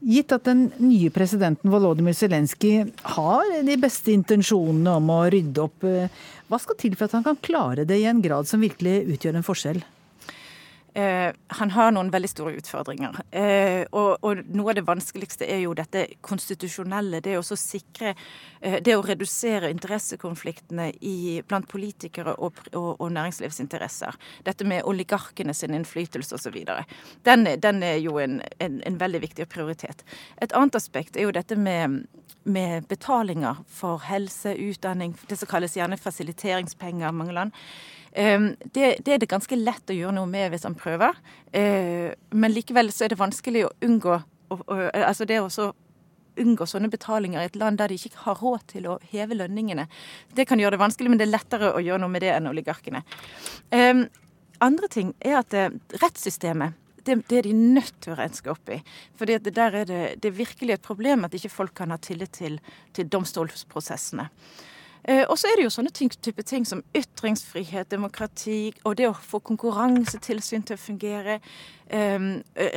[0.00, 2.86] Gitt at den nye presidenten Volodymyr Zelenskyj
[3.16, 6.08] har de beste intensjonene om å rydde opp, eh,
[6.48, 9.36] hva skal til for at han kan klare det i en grad som virkelig utgjør
[9.36, 9.82] en forskjell?
[10.94, 13.20] Eh, han har noen veldig store utfordringer.
[13.30, 17.20] Eh, og, og, noe av det vanskeligste er jo dette konstitusjonelle.
[17.22, 18.14] Det å sikre
[18.60, 24.18] eh, Det å redusere interessekonfliktene i, blant politikere og, og, og, næringslivsinteresser.
[24.46, 26.58] Dette med oligarkene sin innflytelse osv.
[27.24, 30.04] Den, den er jo en, en, en veldig viktig prioritet.
[30.42, 32.02] Et annet aspekt er jo dette med
[32.42, 37.52] med betalinger for helse, utdanning, det som kalles gjerne fasiliteringspenger i mange land.
[38.12, 41.18] Ehm, det, det, er det ganske lett å gjøre noe med hvis han prøver.
[41.52, 44.20] Ehm, men likevel så er det vanskelig å unngå
[44.50, 45.46] Altså det å
[46.42, 49.84] unngå sånne betalinger i et land der de ikke har råd til å heve lønningene.
[50.34, 52.48] Det kan gjøre det vanskelig, men det er lettere å gjøre noe med det enn
[52.50, 53.04] oligarkene.
[53.70, 54.04] Um,
[54.58, 55.68] andre ting er at uh,
[56.02, 56.74] rettssystemet
[57.06, 58.80] det, det, er de nødt til å renske opp i.
[59.16, 62.00] For det, der er det, det er virkelig et problem at ikke folk kan ha
[62.02, 62.58] tillit til,
[62.96, 64.26] til domstolsprosessene.
[65.10, 69.08] Eh, og så er det jo sånne ting, type ting som ytringsfrihet, demokrati og det
[69.08, 71.38] å få konkurransetilsyn til å fungere.
[71.90, 72.28] Eh,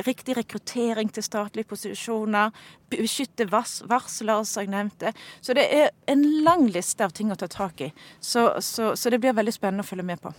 [0.08, 2.50] riktig rekruttering til statlige posisjoner.
[2.90, 5.14] Beskytte vars varslere, som jeg nevnte.
[5.40, 7.92] Så det er en lang liste av ting å ta tak i.
[8.18, 10.34] Så, så, så det blir veldig spennende å følge med på.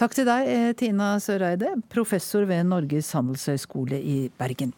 [0.00, 4.72] Takk til deg, eh, Tina Søreide, professor ved Norges handelshøyskole i Bergen.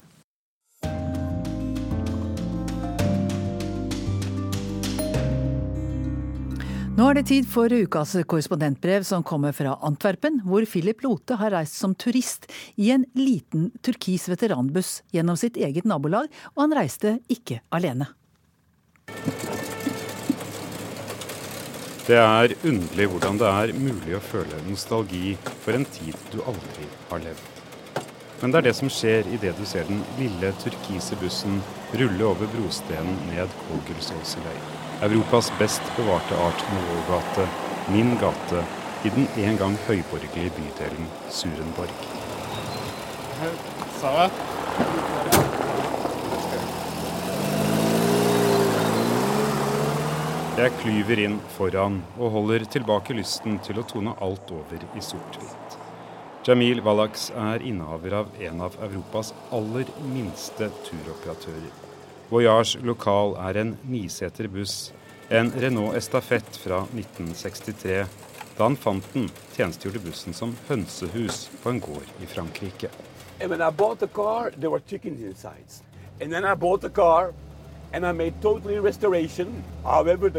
[6.96, 11.52] Nå er det tid for ukas korrespondentbrev som kommer fra Antwerpen, hvor Philip Lote har
[11.52, 12.46] reist som turist
[12.80, 18.09] i en liten turkis veteranbuss gjennom sitt eget nabolag, og han reiste ikke alene.
[22.06, 26.88] Det er underlig hvordan det er mulig å føle nostalgi for en tid du aldri
[27.12, 27.55] har levd.
[28.40, 31.61] Men det er det som skjer idet du ser den lille turkise bussen
[31.96, 34.59] rulle over brostenen ned Kogelsåseløy.
[35.07, 37.46] Europas best bevarte Art Nouveau-gate,
[37.92, 38.61] min gate,
[39.05, 41.96] i den en gang høyborgerlige bydelen Surenborg.
[50.57, 55.86] Jeg klyver inn foran og holder tilbake lysten til å tone alt over i sort-hvitt.
[56.46, 61.72] Jamil Wallachs er innehaver av en av Europas aller minste turoperatører.
[62.30, 64.92] Voyage Lokal er en niseter buss,
[65.26, 68.04] en Renault Estafette fra 1963.
[68.54, 72.92] Da han fant den, tjenestegjorde bussen som hønsehus på en gård i Frankrike.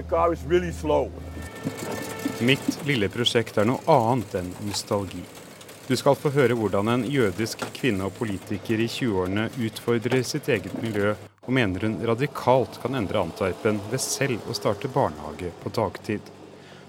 [0.08, 0.72] Car, really
[2.39, 5.26] Mitt lille prosjekt er noe annet enn nostalgi.
[5.88, 10.73] Du skal få høre hvordan en jødisk kvinne og politiker i 20-årene utfordrer sitt eget
[10.84, 11.13] miljø
[11.47, 16.28] og mener hun radikalt kan endre Antwerpen ved selv å starte barnehage på dagtid.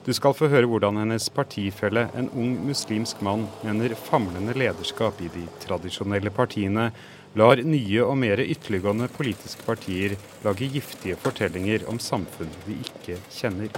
[0.03, 5.31] Du skal få høre hvordan hennes partifelle, en ung muslimsk mann, mener famlende lederskap i
[5.31, 6.89] de tradisjonelle partiene
[7.39, 13.71] lar nye og mer ytterliggående politiske partier lage giftige fortellinger om samfunn de ikke kjenner.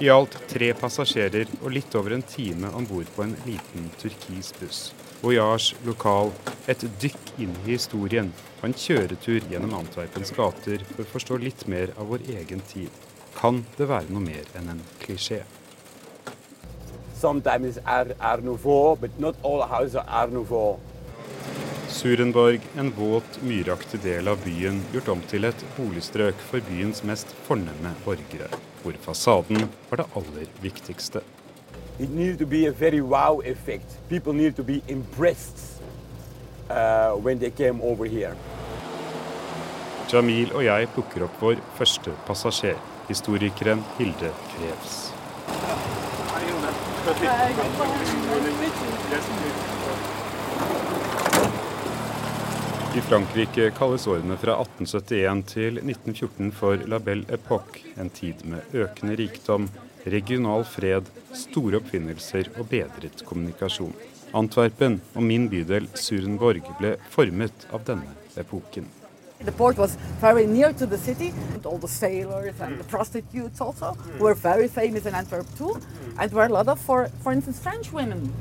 [0.00, 4.52] I alt tre passasjerer og litt over en time om bord på en liten turkis
[4.60, 4.80] buss.
[5.20, 6.32] Voyage lokal,
[6.70, 11.66] et dykk inn i historien og en kjøretur gjennom Antwerpens gater for å forstå litt
[11.68, 12.88] mer av vår egen tid.
[13.36, 15.42] Kan det være noe mer enn en klisjé?
[21.90, 27.34] Surenborg, en våt, myraktig del av byen, gjort om til et boligstrøk for byens mest
[27.48, 28.48] fornemme borgere,
[28.84, 31.26] hvor fasaden var det aller viktigste.
[32.00, 33.84] it needed to be a very wow effect.
[34.08, 35.82] People needed to be impressed
[36.70, 38.34] uh, when they came over here.
[40.12, 44.96] Jamil og jeg plukker opp vår første passasjer, historikeren Hilde Krevs.
[52.90, 58.74] I Frankrike kalles årene fra 1871 til 1914 for la belle époque, en tid med
[58.74, 59.68] økende rikdom,
[60.10, 61.06] regional fred,
[61.38, 63.94] store oppfinnelser og bedret kommunikasjon.
[64.34, 68.10] Antwerpen og min bydel Surenborg ble formet av denne
[68.42, 68.90] epoken.
[69.38, 71.30] The port was very near to the city.
[71.64, 75.78] All the sailors and the prostitutes also were very famous in Antwerp too.
[76.18, 76.30] And
[76.80, 78.34] for, for instance, French women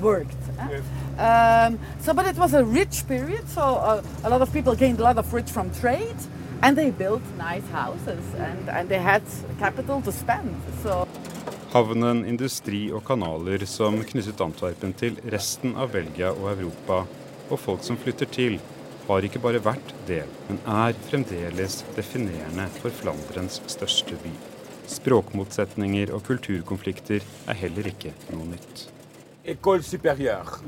[0.00, 0.42] worked.
[0.58, 0.80] Eh?
[1.22, 5.00] Um, so, but it was a rich period, so uh, a lot of people gained
[5.00, 6.16] a lot of rich from trade.
[6.62, 9.22] And they built nice houses, and, and they had
[9.58, 10.54] capital to spend.
[10.82, 11.06] So.
[11.74, 17.02] Havnen, industri og kanaler som knyttet Antwerpen til resten av Belgia og Europa,
[17.50, 18.60] og folk som flytter til,
[19.08, 24.32] har ikke bare vært del, men er fremdeles definerende for Flandrens største by.
[24.88, 28.88] Språkmotsetninger og kulturkonflikter er heller ikke noe nytt.
[29.46, 30.60] École supérieure.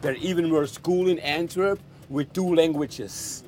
[0.00, 3.42] There even were school in Antwerp with two languages.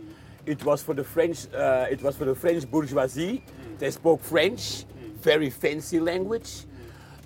[0.46, 1.46] It was for the French.
[1.54, 3.42] Uh, it was for the French bourgeoisie.
[3.78, 4.84] They spoke French,
[5.20, 6.64] very fancy language.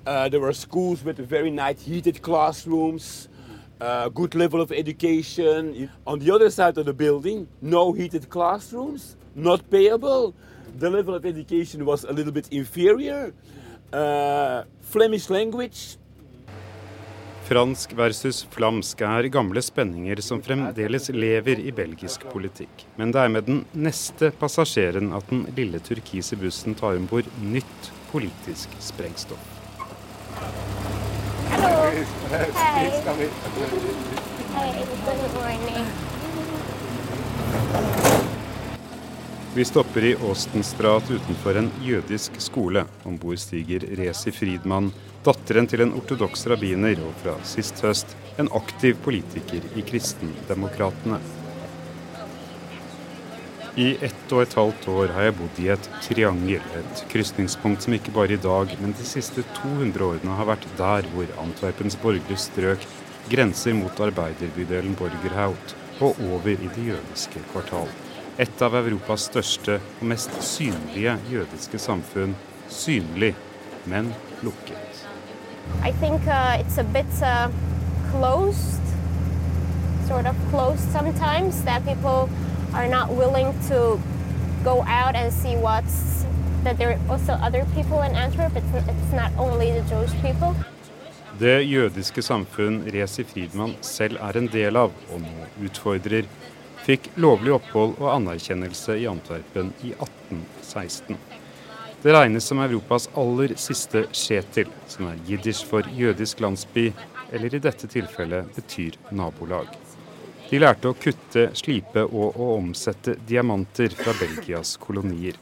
[0.06, 3.28] Uh, there were schools with very nice heated classrooms,
[3.80, 5.90] uh, good level of education.
[6.06, 10.34] On the other side of the building, no heated classrooms, not payable.
[10.78, 13.34] The level of education was a little bit inferior.
[13.92, 15.96] Uh, Flemish language,
[17.48, 22.82] Fransk versus flamsk er gamle spenninger som fremdeles lever i belgisk politikk.
[23.00, 27.30] Men det er med den neste passasjeren at den lille turkise bussen tar om bord
[27.40, 29.40] nytt politisk sprengstoff.
[31.56, 31.88] Hallo.
[32.28, 32.44] Hei.
[34.52, 34.78] Hei.
[39.54, 42.84] Vi stopper i Åstenstrat utenfor en jødisk skole.
[43.08, 44.92] Om bord stiger Rezi Friedmann,
[45.26, 51.18] datteren til en ortodoks rabbiner og fra sist høst en aktiv politiker i Kristendemokratene.
[53.78, 57.94] I ett og et halvt år har jeg bodd i et triangel, et krysningspunkt som
[57.94, 62.42] ikke bare i dag, men de siste 200 årene har vært der hvor Antwerpens borgerlige
[62.42, 62.88] strøk
[63.30, 67.90] grenser mot arbeiderbydelen Borgerhout og over i det jødiske kvartal.
[68.38, 72.36] Et av Europas største og mest synlige jødiske samfunn.
[72.70, 73.34] Synlig,
[73.86, 74.87] men lukket.
[75.82, 77.50] I think uh, it's a bit uh,
[78.10, 78.82] closed,
[80.06, 81.62] sort of closed sometimes.
[81.64, 82.28] That people
[82.74, 84.00] are not willing to
[84.64, 86.24] go out and see what's
[86.64, 88.56] that there are also other people in Antwerp.
[88.56, 90.54] It's, it's not only the Jewish people.
[91.38, 96.26] Det jødiske samfunn Resi Friedmann selv er en del av, og nå utfordrer,
[96.82, 101.14] fikk lovlig opphold og anerkjennelse i Antwerpen i 1816.
[102.02, 106.92] Det regnes som Europas aller siste Shetil, som er jiddisch for jødisk landsby,
[107.34, 109.72] eller i dette tilfellet betyr nabolag.
[110.48, 115.34] De lærte å kutte, slipe og å omsette diamanter fra Belgias kolonier.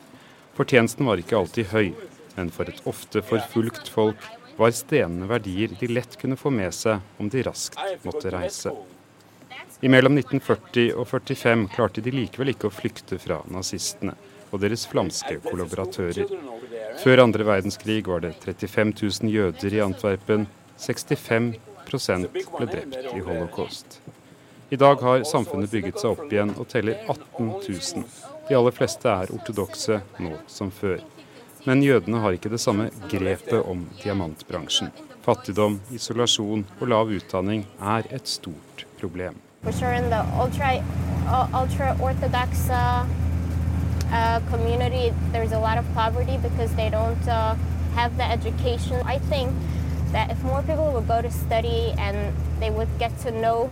[0.56, 1.90] Fortjenesten var ikke alltid høy,
[2.38, 4.24] men for et ofte forfulgt folk
[4.56, 8.72] var stenene verdier de lett kunne få med seg om de raskt måtte reise.
[9.84, 14.16] I mellom 1940 og 1945 klarte de likevel ikke å flykte fra nazistene
[14.52, 16.30] og deres flamske kollaboratører.
[17.02, 20.46] Før andre verdenskrig var det 35 000 jøder i Antwerpen.
[20.78, 24.00] 65% ble drept i holocaust.
[24.70, 28.06] I dag har samfunnet bygget seg opp igjen og teller 18 000.
[28.48, 31.04] De aller fleste er ortodokse nå som før.
[31.66, 34.90] Men jødene har ikke det samme grepet om diamantbransjen.
[35.26, 39.38] Fattigdom, isolasjon og lav utdanning er et stort problem.
[44.12, 47.54] Uh, community, there's a lot of poverty because they don't uh,
[47.94, 49.00] have the education.
[49.04, 49.52] I think
[50.12, 53.70] that if more people would go to study and they would get to know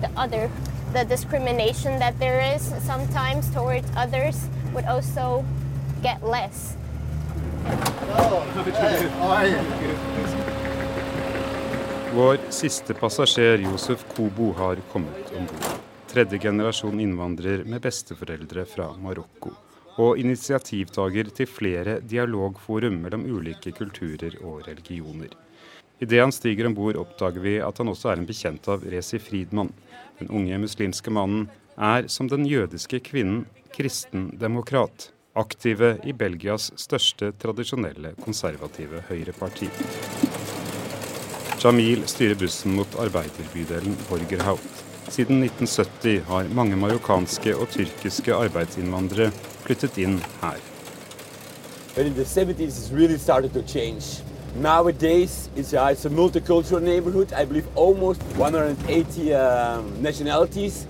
[0.00, 0.50] the other,
[0.92, 5.44] the discrimination that there is sometimes towards others would also
[6.02, 6.76] get less.
[12.14, 15.83] Vår siste passasjer, Josef Kobo, har kommet om bord.
[16.14, 19.50] Tredje generasjon innvandrer med besteforeldre fra Marokko.
[19.98, 25.32] Og initiativtaker til flere dialogforum mellom ulike kulturer og religioner.
[25.98, 29.18] Idet han stiger om bord, oppdager vi at han også er en bekjent av Rezi
[29.18, 29.72] Friedmann.
[30.20, 35.10] Den unge muslimske mannen er, som den jødiske kvinnen, kristendemokrat.
[35.34, 39.66] aktive i Belgias største tradisjonelle konservative høyreparti.
[41.58, 44.83] Jamil styrer bussen mot arbeiderbydelen Borgerhout.
[45.14, 49.28] Siden 1970 har mange marokkanske og tyrkiske arbeidsinnvandrere
[49.62, 50.56] flyttet inn her.
[51.94, 54.24] But in the 70s it really started to change.
[54.56, 57.32] Nowadays it's a, it's a multicultural neighborhood.
[57.32, 60.86] I believe almost 180 uh, nationalities.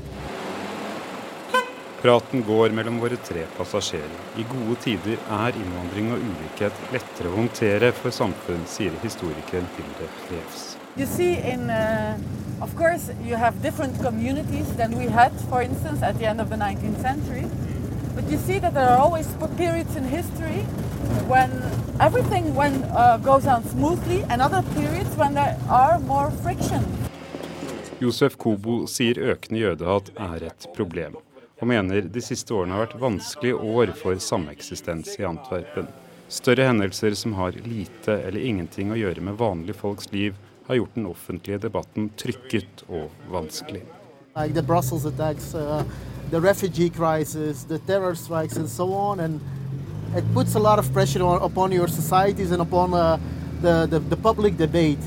[2.00, 4.16] Praten går mellom våre tre passasjerer.
[4.40, 10.08] I gode tider er innvandring og ulikhet lettere å håndtere for samfunn, sier historikeren Hilde
[10.32, 10.73] Revs.
[10.96, 12.16] You see in, uh,
[12.60, 16.50] of course, you have different communities than we had, for instance, at the end of
[16.50, 17.46] the 19th century.
[18.14, 19.26] But you see that there are always
[19.56, 20.62] periods in history
[21.26, 21.50] when
[21.98, 26.84] everything when, uh, goes on smoothly, and other periods when there are more friction.
[28.00, 31.16] Josef Kobo sier økende jødehat er et problem
[31.64, 35.86] og mener de siste årene har vært vanskelige år for sameksistens i Antwerpen.
[36.28, 40.34] Større hendelser som har lite eller ingenting å gjøre med vanlige folks liv,
[40.66, 43.82] har gjort den offentlige debatten trykket og vanskelig.
[44.36, 45.84] Like the Brussels attacks, uh,
[46.30, 49.40] the refugee crisis, the terror strikes and so on, and
[54.74, 54.98] it.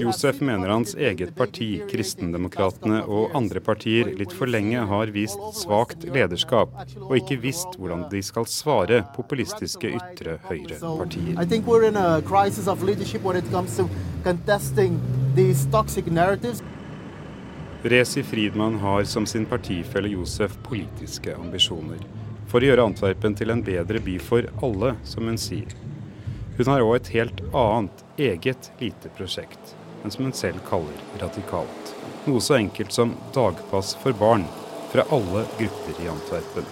[0.00, 6.04] Josef mener hans eget parti, Kristendemokratene og andre partier litt for lenge har vist svakt
[6.04, 11.40] lederskap, og ikke visst hvordan de skal svare populistiske ytre høyre-partier.
[17.84, 22.04] Rezi Friedmann har som sin partifelle Josef politiske ambisjoner.
[22.48, 25.72] For å gjøre Antwerpen til en bedre by for alle, som hun sier.
[26.56, 31.88] Hun har òg et helt annet, eget lite prosjekt, men som hun selv kaller radikalt.
[32.28, 34.44] Noe så enkelt som dagpass for barn
[34.92, 36.68] fra alle grupper i Antwerpen.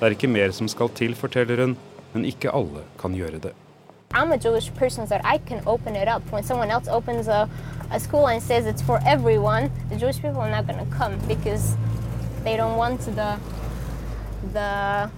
[0.00, 1.76] Det er ikke mer som skal til, forteller hun,
[2.10, 3.54] men ikke alle kan gjøre det.
[4.10, 6.22] I'm a Jewish person so I can open it up.
[6.32, 7.48] When someone else opens a,
[7.92, 11.16] a school and says it's for everyone, the Jewish people are not going to come
[11.28, 11.76] because
[12.42, 13.38] they don't want the
[14.52, 15.08] the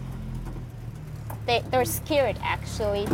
[1.47, 3.09] they, they're scared actually.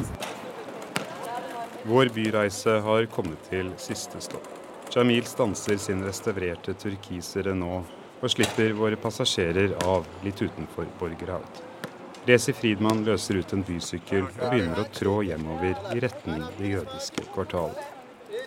[1.89, 4.45] Vår byreise har kommet til siste stopp.
[4.93, 11.63] Jamil stanser sin restaurerte turkisere nå og slipper våre passasjerer av litt utenfor Borgerhaug.
[12.29, 17.25] Rezi Friedmann løser ut en bysykkel og begynner å trå hjemover i retning det jødiske
[17.33, 17.81] kvartalet.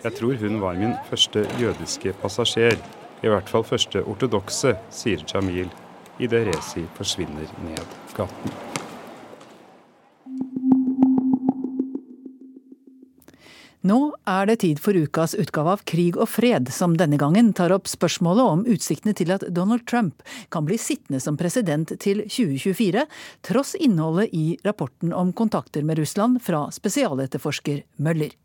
[0.04, 2.78] Jeg tror hun var min første jødiske passasjer,
[3.26, 5.66] i hvert fall første ortodokse, sier Jamil
[6.22, 8.54] idet Rezi forsvinner ned gaten.
[13.82, 17.72] Nå er det tid for ukas utgave av Krig og fred, som denne gangen tar
[17.74, 20.22] opp spørsmålet om utsiktene til at Donald Trump
[20.54, 23.02] kan bli sittende som president til 2024,
[23.42, 28.36] tross innholdet i rapporten om kontakter med Russland fra spesialetterforsker Møller.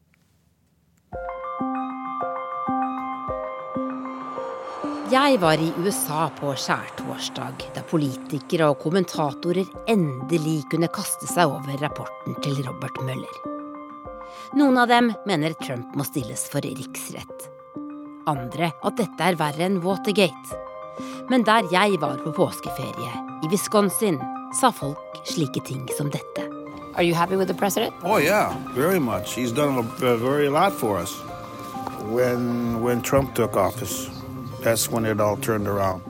[5.07, 11.77] Jeg var i USA på skjærtorsdag, da politikere og kommentatorer endelig kunne kaste seg over
[11.85, 13.57] rapporten til Robert Møller.
[14.56, 17.48] Noen av dem mener Trump må stilles for riksrett.
[18.28, 20.60] Andre at dette er verre enn Watergate.
[21.28, 23.12] Men der jeg var på påskeferie,
[23.43, 24.22] i Wisconsin,
[24.56, 26.48] sa folk slike ting som dette.
[26.95, 27.93] Are you happy with the president?
[28.04, 29.36] Oh yeah, very much.
[29.36, 31.14] He's done a, a very lot for us.
[32.08, 34.10] When when Trump took office,
[34.64, 36.02] that's when it all turned around.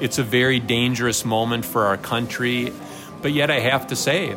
[0.00, 2.72] It's a very dangerous moment for our country,
[3.22, 4.36] but yet I have to say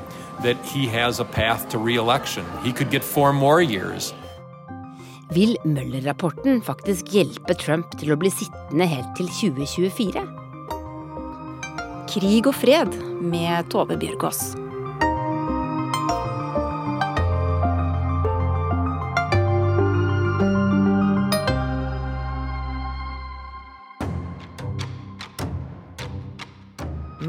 [5.36, 10.26] Vil Møller-rapporten faktisk hjelpe Trump til å bli sittende helt til 2024?
[12.10, 14.71] Krig og fred med Tove Bjørgaas.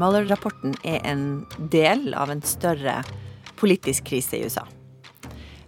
[0.03, 2.99] Mueller-rapporten er en del av en større
[3.59, 4.65] politisk krise i USA.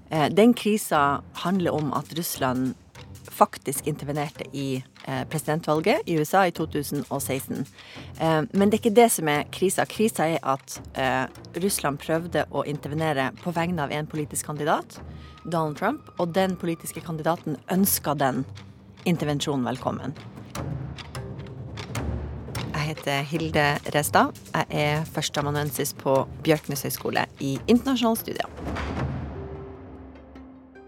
[0.09, 2.73] Eh, den krisa handler om at Russland
[3.31, 7.65] faktisk intervenerte i eh, presidentvalget i USA i 2016.
[8.19, 9.87] Eh, men det er ikke det som er krisa.
[9.87, 10.79] Krisa er at
[11.55, 14.99] Russland prøvde å intervenere på vegne av en politisk kandidat,
[15.45, 18.43] Donald Trump, og den politiske kandidaten ønska den
[19.05, 20.15] intervensjonen velkommen.
[22.85, 23.61] Jeg heter Hilde
[23.95, 24.35] Restad.
[24.53, 26.11] Jeg er førsteamanuensis på
[26.45, 28.49] Bjørknes høgskole i internasjonale studier.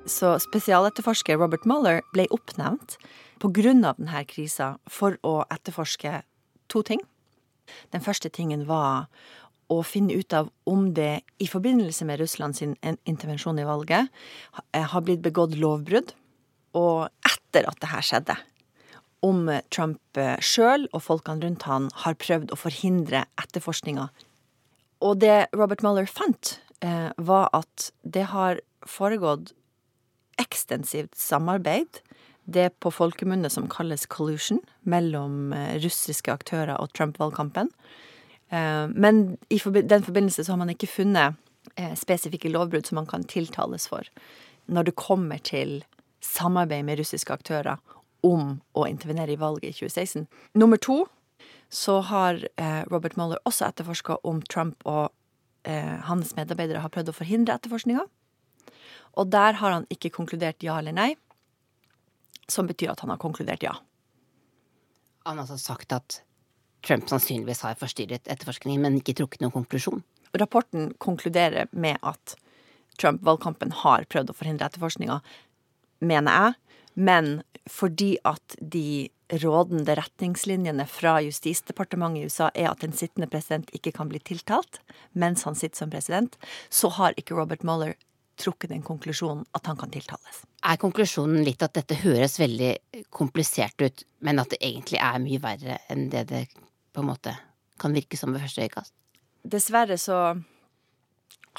[0.05, 2.99] Så spesialetterforsker Robert Mueller ble oppnevnt
[3.41, 3.73] pga.
[3.81, 6.21] denne krisa for å etterforske
[6.69, 7.01] to ting.
[7.89, 9.07] Den første tingen var
[9.67, 14.13] å finne ut av om det i forbindelse med Russlands intervensjon i valget
[14.73, 16.13] har blitt begått lovbrudd.
[16.77, 18.37] Og etter at det her skjedde,
[19.25, 24.07] om Trump eh, sjøl og folkene rundt han har prøvd å forhindre etterforskninga.
[25.05, 29.53] Og det Robert Mueller fant, eh, var at det har foregått
[30.41, 32.01] ekstensivt samarbeid,
[32.47, 37.73] det på folkemunne som kalles collusion, mellom eh, russiske aktører og Trump-valgkampen.
[38.47, 39.17] Men
[39.51, 41.35] i den forbindelse så har man ikke funnet
[41.99, 44.07] spesifikke lovbrudd som man kan tiltales for
[44.71, 45.81] når det kommer til
[46.23, 47.75] samarbeid med russiske aktører
[48.25, 50.27] om å intervenere i valget i 2016.
[50.57, 51.03] Nummer to
[51.69, 55.09] så har eh, Robert Mueller også etterforska om Trump og
[55.67, 58.05] eh, hans medarbeidere har prøvd å forhindre etterforskninga.
[59.17, 61.11] Og der har han ikke konkludert ja eller nei,
[62.47, 63.75] som betyr at han har konkludert ja.
[65.27, 66.21] Han har altså sagt at
[66.85, 70.03] Trump sannsynligvis har forstyrret etterforskningen, men ikke trukket noen konklusjon.
[70.37, 72.37] Rapporten konkluderer med at
[73.01, 75.19] Trump-valgkampen har prøvd å forhindre etterforskninga,
[75.99, 76.55] mener jeg.
[76.97, 83.69] Men fordi at de rådende retningslinjene fra Justisdepartementet i USA er at en sittende president
[83.75, 84.79] ikke kan bli tiltalt
[85.19, 86.37] mens han sitter som president,
[86.69, 87.93] så har ikke Robert Mueller
[88.37, 90.43] trukket den konklusjonen at han kan tiltales.
[90.65, 92.73] Er konklusjonen litt at dette høres veldig
[93.13, 96.43] komplisert ut, men at det egentlig er mye verre enn det det
[96.93, 97.33] på en måte
[97.81, 98.93] kan virke som ved første øyekast?
[99.47, 100.37] Dessverre så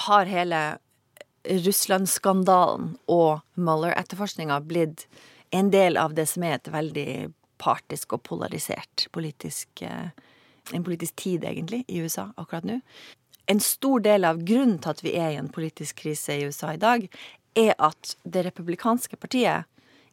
[0.09, 0.63] har hele
[1.45, 5.07] Russland-skandalen og Mueller-etterforskninga blitt
[5.55, 7.13] en del av det som er et veldig
[7.59, 10.11] partisk og polarisert politisk eh,
[10.77, 12.75] En politisk tid, egentlig, i USA akkurat nå.
[13.49, 16.75] En stor del av grunnen til at vi er i en politisk krise i USA
[16.75, 17.07] i dag,
[17.57, 19.65] er at det republikanske partiet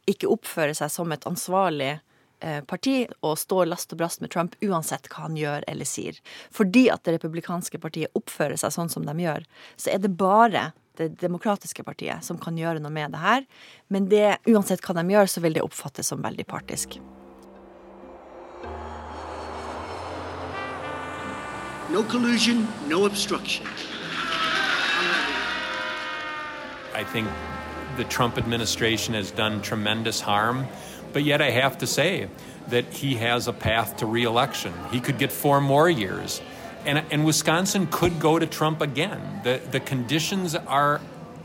[0.08, 4.56] ikke oppfører seg som et ansvarlig eh, parti og står last og brast med Trump
[4.64, 6.16] uansett hva han gjør eller sier.
[6.48, 9.44] Fordi at det republikanske partiet oppfører seg sånn som de gjør,
[9.76, 13.44] så er det bare det demokratiske partiet som kan gjøre noe med det her.
[13.92, 16.98] Men det, uansett hva de gjør, så vil det oppfattes som veldig partisk.
[21.88, 23.66] No collusion, no obstruction.
[26.94, 27.28] I think
[27.96, 30.66] the Trump administration has done tremendous harm,
[31.12, 32.28] but yet I have to say
[32.70, 34.72] that he has a path to reelection.
[34.90, 36.40] He could get four more years.
[36.86, 39.40] And, and Wisconsin could go to Trump again.
[39.42, 41.00] The, the conditions are,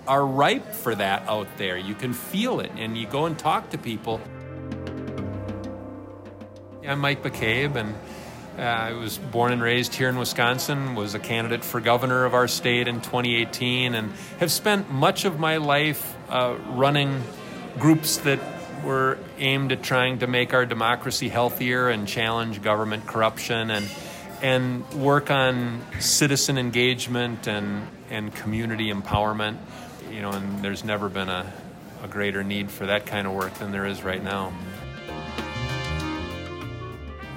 [0.08, 1.78] are ripe for that out there.
[1.78, 4.22] You can feel it, and you go and talk to people.
[6.88, 7.96] I'm Mike McCabe, and
[8.60, 12.36] uh, I was born and raised here in Wisconsin, was a candidate for governor of
[12.36, 17.24] our state in 2018, and have spent much of my life uh, running
[17.80, 18.40] groups that
[18.84, 23.90] were aimed at trying to make our democracy healthier and challenge government corruption and
[24.42, 29.58] and work on citizen engagement and, and community empowerment.
[30.12, 31.52] You know, and there's never been a,
[32.04, 34.52] a greater need for that kind of work than there is right now.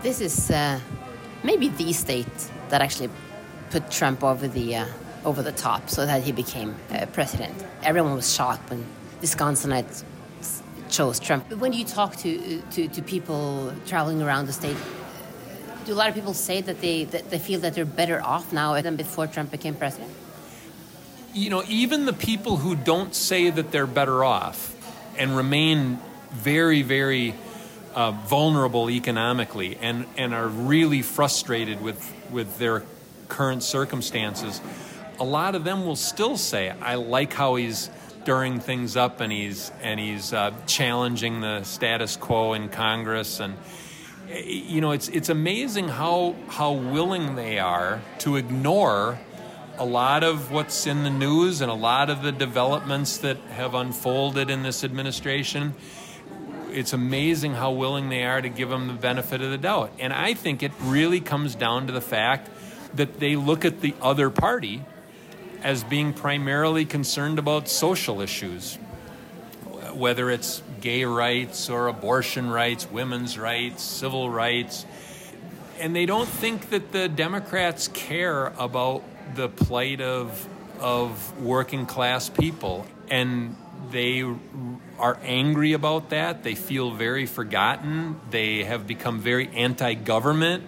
[0.02, 0.80] This is uh,
[1.42, 2.26] maybe the state
[2.68, 3.10] that actually
[3.70, 4.86] put Trump over the uh,
[5.24, 7.54] over the top, so that he became uh, president.
[7.82, 8.84] Everyone was shocked when
[9.22, 10.04] Wisconsinites
[10.90, 11.50] chose Trump.
[11.56, 14.76] When you talk to, to to people traveling around the state,
[15.84, 18.52] do a lot of people say that they that they feel that they're better off
[18.52, 20.10] now than before Trump became president?
[21.32, 24.74] You know, even the people who don't say that they're better off
[25.18, 25.98] and remain
[26.30, 27.34] very, very
[27.94, 32.82] uh, vulnerable economically and, and are really frustrated with, with their
[33.28, 34.60] current circumstances,
[35.18, 37.90] a lot of them will still say, I like how he's
[38.22, 43.40] stirring things up and he's, and he's uh, challenging the status quo in Congress.
[43.40, 43.54] And,
[44.28, 49.18] you know, it's, it's amazing how, how willing they are to ignore
[49.78, 53.74] a lot of what's in the news and a lot of the developments that have
[53.74, 55.74] unfolded in this administration
[56.74, 59.92] it's amazing how willing they are to give them the benefit of the doubt.
[59.98, 62.50] And I think it really comes down to the fact
[62.94, 64.82] that they look at the other party
[65.62, 68.76] as being primarily concerned about social issues,
[69.92, 74.84] whether it's gay rights or abortion rights, women's rights, civil rights.
[75.80, 79.02] And they don't think that the Democrats care about
[79.34, 80.46] the plight of,
[80.78, 82.86] of working class people.
[83.08, 83.56] And
[83.90, 84.24] they
[84.98, 86.44] are angry about that.
[86.44, 88.20] They feel very forgotten.
[88.30, 90.64] They have become very anti government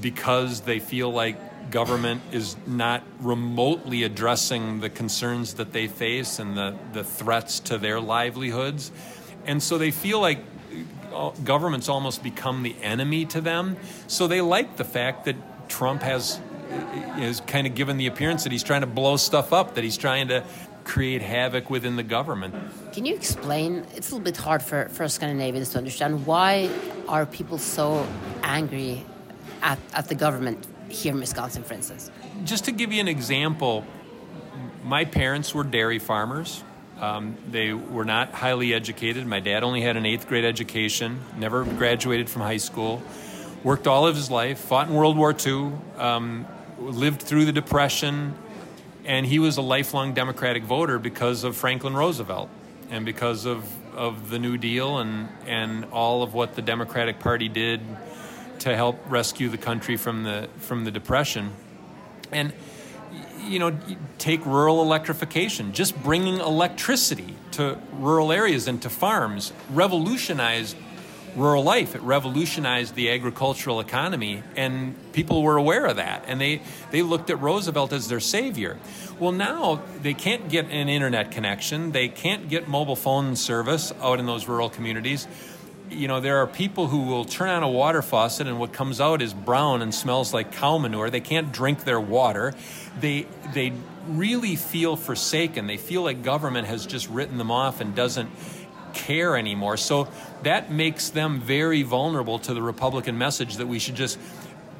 [0.00, 1.36] because they feel like
[1.70, 7.78] government is not remotely addressing the concerns that they face and the, the threats to
[7.78, 8.90] their livelihoods.
[9.46, 10.40] And so they feel like
[11.12, 13.76] uh, government's almost become the enemy to them.
[14.06, 15.36] So they like the fact that
[15.68, 16.40] Trump has
[17.18, 19.96] is kind of given the appearance that he's trying to blow stuff up, that he's
[19.96, 20.44] trying to
[20.84, 22.54] create havoc within the government.
[22.92, 23.86] Can you explain?
[23.94, 26.70] It's a little bit hard for, for Scandinavians to understand why
[27.08, 28.06] are people so
[28.42, 29.04] angry
[29.62, 32.10] at, at the government here in Wisconsin, for instance?
[32.44, 33.84] Just to give you an example,
[34.84, 36.62] my parents were dairy farmers.
[37.00, 39.26] Um, they were not highly educated.
[39.26, 43.02] My dad only had an eighth grade education, never graduated from high school,
[43.64, 46.46] worked all of his life, fought in World War II, um,
[46.78, 48.34] lived through the Depression,
[49.04, 52.50] and he was a lifelong Democratic voter because of Franklin Roosevelt
[52.90, 53.64] and because of,
[53.94, 57.80] of the New Deal and, and all of what the Democratic Party did
[58.60, 61.52] to help rescue the country from the, from the Depression.
[62.30, 62.52] And,
[63.44, 63.76] you know,
[64.18, 70.76] take rural electrification, just bringing electricity to rural areas and to farms revolutionized
[71.36, 71.94] rural life.
[71.94, 76.24] It revolutionized the agricultural economy, and people were aware of that.
[76.26, 78.78] And they, they looked at Roosevelt as their savior.
[79.18, 84.18] Well, now they can't get an internet connection, they can't get mobile phone service out
[84.18, 85.26] in those rural communities.
[85.90, 89.00] You know, there are people who will turn on a water faucet and what comes
[89.00, 91.10] out is brown and smells like cow manure.
[91.10, 92.54] They can't drink their water.
[93.00, 93.72] They, they
[94.06, 95.66] really feel forsaken.
[95.66, 98.30] They feel like government has just written them off and doesn't
[98.92, 99.76] care anymore.
[99.76, 100.08] So
[100.42, 104.18] that makes them very vulnerable to the Republican message that we should just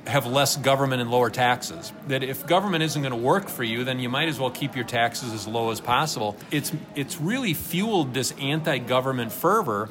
[0.06, 1.92] have less government and lower taxes.
[2.08, 4.74] That if government isn't going to work for you, then you might as well keep
[4.74, 6.36] your taxes as low as possible.
[6.50, 9.88] It's it's really fueled this anti-government fervor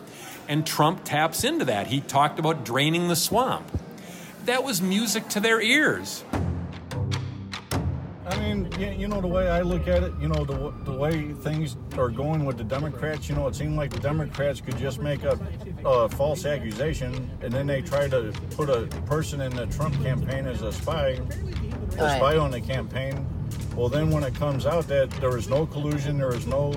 [0.49, 1.87] and Trump taps into that.
[1.87, 3.71] He talked about draining the swamp.
[4.45, 6.25] That was music to their ears.
[8.25, 11.33] I mean, you know, the way I look at it, you know, the, the way
[11.33, 14.99] things are going with the Democrats, you know, it seemed like the Democrats could just
[14.99, 15.39] make a,
[15.85, 20.47] a false accusation and then they try to put a person in the Trump campaign
[20.47, 21.19] as a spy,
[21.97, 23.25] a spy on the campaign.
[23.75, 26.71] Well, then when it comes out that there was no collusion, there was no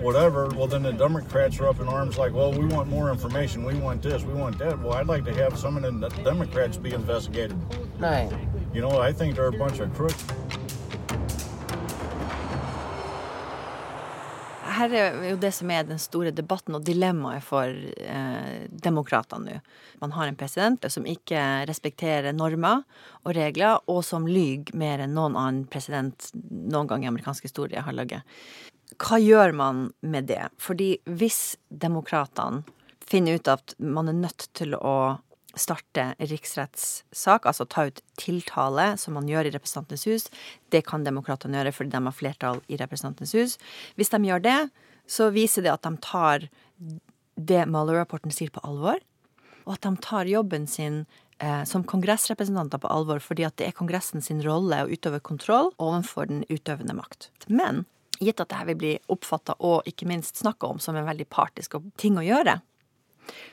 [0.00, 3.64] whatever, well, then the Democrats are up in arms like, well, we want more information,
[3.64, 4.78] we want this, we want that.
[4.78, 7.56] Well, I'd like to have some of the Democrats be investigated.
[7.98, 8.30] Right.
[8.72, 10.24] You know, I think they're a bunch of crooks.
[14.78, 19.60] Her er jo det som er den store debatten og dilemmaet for eh, demokratene nå.
[19.98, 22.84] Man har en president som ikke respekterer normer
[23.24, 27.82] og regler, og som lyver mer enn noen annen president noen gang i amerikansk historie
[27.82, 28.22] har laget.
[28.96, 30.48] Hva gjør man med det?
[30.58, 32.64] Fordi hvis demokratene
[33.08, 35.18] finner ut at man er nødt til å
[35.58, 40.26] starte riksrettssak, altså ta ut tiltale, som man gjør i Representantenes hus.
[40.70, 43.56] Det kan demokratene gjøre fordi de har flertall i Representantenes hus.
[43.98, 44.58] Hvis de gjør det,
[45.08, 46.48] så viser det at de tar
[47.38, 49.00] det Mueller-rapporten sier på alvor,
[49.64, 51.04] og at de tar jobben sin
[51.42, 55.72] eh, som kongressrepresentanter på alvor, fordi at det er Kongressen sin rolle å utøve kontroll
[55.76, 57.30] overfor den utøvende makt.
[57.48, 57.86] Men
[58.20, 61.78] gitt at dette vil bli oppfatta og ikke minst snakka om som en veldig partisk
[62.00, 62.58] ting å gjøre,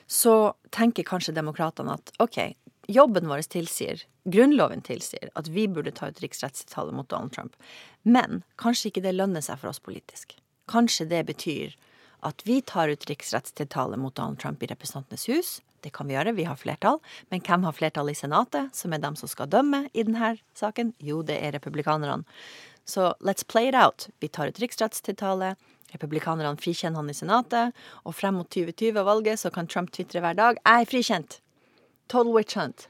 [0.08, 2.40] så tenker kanskje demokratene at OK,
[2.88, 7.56] jobben vår tilsier, grunnloven tilsier, at vi burde ta ut riksrettstiltale mot Donald Trump.
[8.04, 10.38] Men kanskje ikke det lønner seg for oss politisk.
[10.72, 11.76] Kanskje det betyr
[12.26, 15.50] at vi tar ut riksrettstiltale mot Donald Trump i Representantenes hus.
[15.86, 16.98] Det kan vi gjøre, vi har flertall.
[17.30, 20.96] Men hvem har flertall i Senatet, som er dem som skal dømme i denne saken?
[20.98, 22.26] Jo, det er republikanerne.
[22.86, 24.08] Så let's play it out.
[24.20, 25.56] Vi tar ut riksrettstiltale.
[25.94, 27.74] Republikanerne frikjenner han i Senatet,
[28.04, 31.40] og frem mot 2020-valget så kan Trump tvitre hver dag 'Jeg er frikjent'.
[32.08, 32.88] Total witch hunt.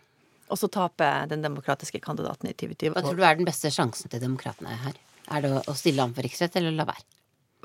[0.49, 2.93] Og så taper den demokratiske kandidaten i 2020.
[2.93, 4.93] Hva tror du er den beste sjansen til demokratene her?
[5.31, 7.03] Er det å- stille ham for riksrett, eller la være?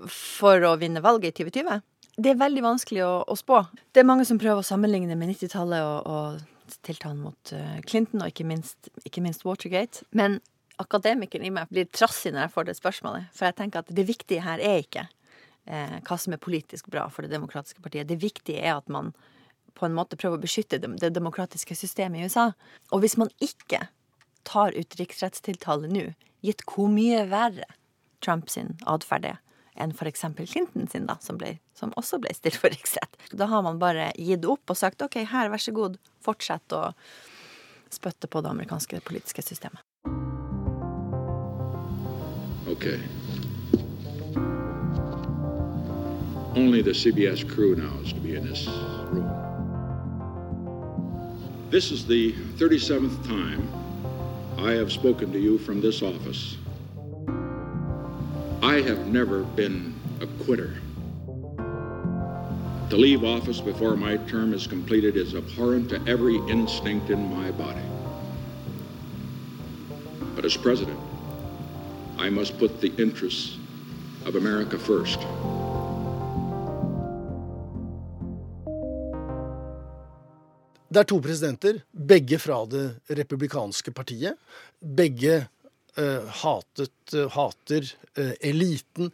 [0.09, 1.83] For å vinne valget i 2020?
[2.17, 3.67] Det er veldig vanskelig å, å spå.
[3.93, 8.23] Det er mange som prøver å sammenligne med 90-tallet og, og tiltalen mot eh, Clinton,
[8.23, 10.05] og ikke minst, ikke minst Watergate.
[10.13, 10.41] Men
[10.81, 13.33] akademikeren i meg blir trassig når jeg får det spørsmålet.
[13.37, 15.07] For jeg tenker at det viktige her er ikke
[15.67, 18.09] eh, hva som er politisk bra for det demokratiske partiet.
[18.09, 19.13] Det viktige er at man
[19.79, 22.51] på en måte prøver å beskytte det, det demokratiske systemet i USA.
[22.91, 23.87] Og hvis man ikke
[24.49, 26.11] tar ut riksrettstiltale nå,
[26.45, 27.69] gitt hvor mye verre
[28.25, 29.39] Trump sin atferd er
[29.81, 30.25] enn f.eks.
[30.37, 33.17] Clinton sin, da, som, ble, som også ble stilt for riksrett.
[33.33, 36.91] Da har man bare gitt opp og sagt OK, her, vær så god, fortsett å
[37.91, 39.81] spytte på det amerikanske politiske systemet.
[42.83, 42.99] Okay.
[46.57, 48.67] Only the CBS crew now is to be in this
[49.11, 49.29] room.
[51.69, 53.69] This is the 37th time
[54.57, 56.57] I have spoken to you from this office.
[58.63, 60.81] I have never been a quitter.
[62.89, 67.51] To leave office before my term is completed is abhorrent to every instinct in my
[67.51, 67.83] body.
[70.35, 70.99] But as president,
[72.21, 73.57] I must put the interests
[74.27, 75.21] of America first.
[80.91, 82.85] Det er to presidenter, begge fra det
[83.17, 84.37] republikanske partiet.
[84.83, 85.37] Begge
[85.97, 89.13] eh, hatet, eh, hater eh, eliten.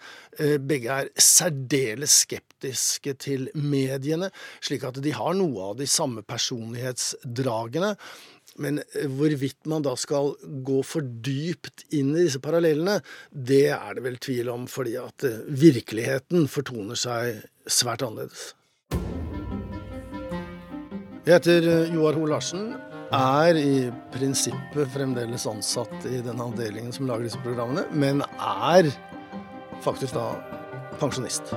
[0.67, 7.95] Begge er særdeles skeptiske til mediene, slik at de har noe av de samme personlighetsdragene.
[8.63, 10.35] Men eh, hvorvidt man da skal
[10.67, 13.01] gå for dypt inn i disse parallellene,
[13.31, 18.53] det er det vel tvil om, fordi at eh, virkeligheten fortoner seg svært annerledes.
[21.27, 22.75] Jeg heter eh, Joar Hoel Larsen.
[23.15, 28.89] Er i prinsippet fremdeles ansatt i den avdelingen som lager disse programmene, men er
[29.85, 30.33] faktisk da
[30.99, 31.53] pensjonist.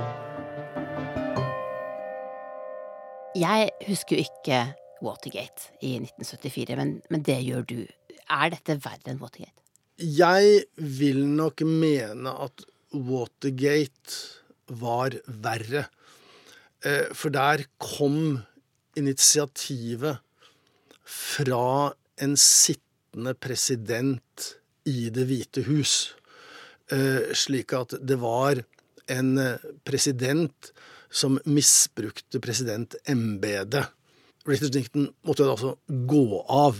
[3.38, 4.60] Jeg husker jo ikke
[5.04, 7.78] Watergate i 1974, men, men det gjør du.
[8.30, 9.56] Er dette verre enn Watergate?
[10.00, 14.16] Jeg vil nok mene at Watergate
[14.80, 15.86] var verre.
[16.84, 18.40] Eh, For der kom
[18.98, 20.20] initiativet
[21.04, 24.54] fra en sittende president
[24.88, 26.14] i Det hvite hus.
[26.90, 28.62] Eh, Slik at det var
[29.10, 29.34] en
[29.84, 30.70] president
[31.10, 33.90] som misbrukte presidentembetet.
[34.48, 35.76] Richard Nixon måtte da altså
[36.08, 36.76] gå av.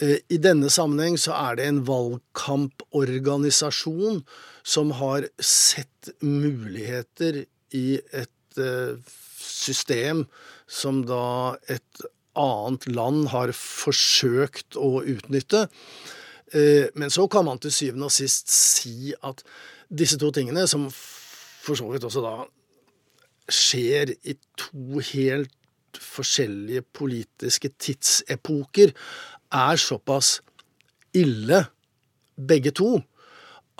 [0.00, 4.24] Eh, I denne sammenheng så er det en valgkamporganisasjon
[4.62, 7.44] som har sett muligheter
[7.76, 8.96] i et eh,
[9.42, 10.26] system
[10.70, 12.02] som da et
[12.38, 15.68] annet land har forsøkt å utnytte.
[16.52, 19.42] Eh, men så kan man til syvende og sist si at
[19.92, 22.46] disse to tingene, som for så vidt også da
[23.52, 25.52] skjer i to helt
[26.02, 28.92] forskjellige politiske tidsepoker,
[29.52, 30.40] er såpass
[31.16, 31.64] ille,
[32.36, 32.96] begge to,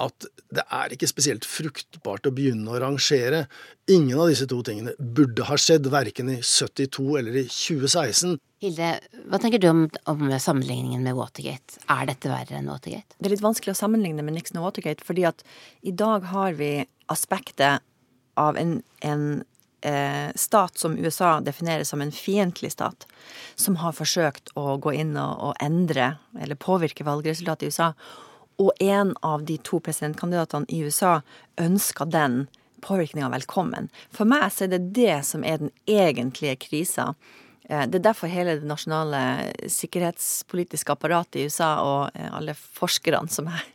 [0.02, 3.44] at det er ikke spesielt fruktbart å begynne å rangere.
[3.92, 8.38] Ingen av disse to tingene burde ha skjedd, verken i 72 eller i 2016.
[8.62, 8.90] Hilde,
[9.28, 11.80] hva tenker du om, om, sammenligningen med Watergate?
[11.90, 13.16] Er dette verre enn Watergate?
[13.18, 15.42] Det er litt vanskelig å sammenligne med Nixon og Watergate, fordi at
[15.82, 16.74] i dag har vi
[17.12, 17.82] aspektet
[18.40, 19.26] av en, en
[20.38, 23.06] stat som USA definerer som en fiendtlig stat,
[23.58, 27.88] som har forsøkt å gå inn og, og endre eller påvirke valgresultatet i USA
[28.62, 31.20] og en av de to presidentkandidatene i USA
[31.60, 32.46] ønsker den
[32.82, 33.88] påvirkninga velkommen.
[34.14, 37.12] For meg så er det det som er den egentlige krisa.
[37.68, 39.22] Eh, det er derfor hele det nasjonale
[39.70, 43.68] sikkerhetspolitiske apparatet i USA og eh, alle forskerne som jeg,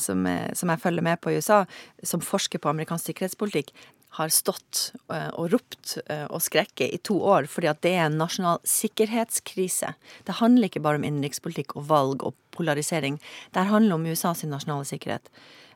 [0.00, 1.62] som, jeg, som jeg følger med på i USA,
[2.04, 3.72] som forsker på amerikansk sikkerhetspolitikk,
[4.14, 8.06] har stått eh, og ropt eh, og skrekket i to år fordi at det er
[8.06, 9.94] en nasjonal sikkerhetskrise.
[10.26, 13.18] Det handler ikke bare om innenrikspolitikk og valg og polarisering.
[13.54, 15.30] Det handler om USAs nasjonale sikkerhet.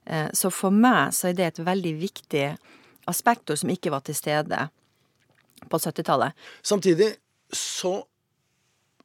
[0.07, 2.47] Eh, så for meg så er det et veldig viktig
[3.11, 4.68] aspektor som ikke var til stede
[5.68, 6.36] på 70-tallet.
[6.62, 7.16] Samtidig
[7.51, 7.97] så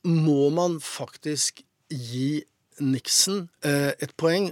[0.06, 2.44] må man faktisk gi
[2.84, 4.50] Nixon et poeng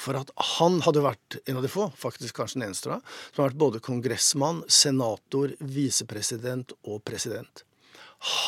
[0.00, 2.98] for at han hadde vært en av de få, faktisk kanskje den eneste,
[3.30, 7.64] som har vært både kongressmann, senator, visepresident og president.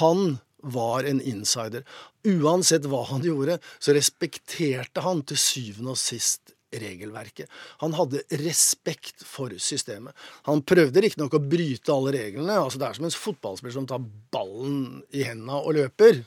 [0.01, 1.85] Han var en insider.
[2.27, 7.49] Uansett hva han gjorde, så respekterte han til syvende og sist regelverket.
[7.81, 10.13] Han hadde respekt for systemet.
[10.49, 12.59] Han prøvde riktignok å bryte alle reglene.
[12.61, 16.23] altså Det er som en fotballspiller som tar ballen i hendene og løper.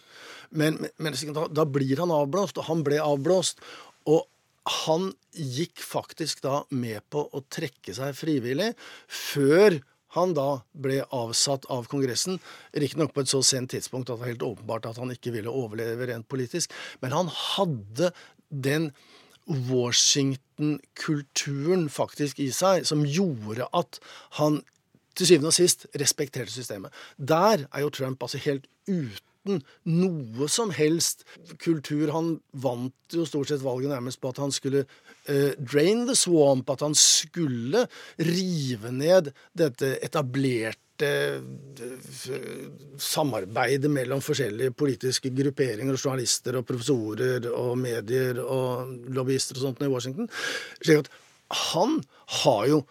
[0.57, 3.61] Men, men da, da, blir han avblåst, og han ble avblåst.
[4.09, 4.25] Og
[4.69, 8.75] han gikk faktisk da med på å trekke seg frivillig
[9.07, 9.79] før
[10.15, 12.39] han da ble avsatt av Kongressen.
[12.75, 15.55] Riktignok på et så sent tidspunkt at det var helt åpenbart at han ikke ville
[15.55, 16.67] overleve rent politisk.
[16.99, 18.11] Men han hadde
[18.51, 18.91] den
[19.47, 23.99] Washington-kulturen faktisk i seg som gjorde at
[24.37, 24.61] han
[25.17, 26.91] til syvende og sist respekterte systemet.
[27.17, 31.25] Der er jo Trump altså helt ute uten noe som helst
[31.59, 32.11] kultur.
[32.13, 36.69] Han vant jo stort sett valget nærmest på at han skulle uh, drain the swamp,
[36.69, 37.87] at han skulle
[38.17, 40.79] rive ned dette etablerte
[43.01, 49.81] samarbeidet mellom forskjellige politiske grupperinger, og journalister og professorer og medier og lobbyister og sånt
[49.81, 50.29] i Washington.
[51.73, 52.03] han
[52.43, 52.83] har jo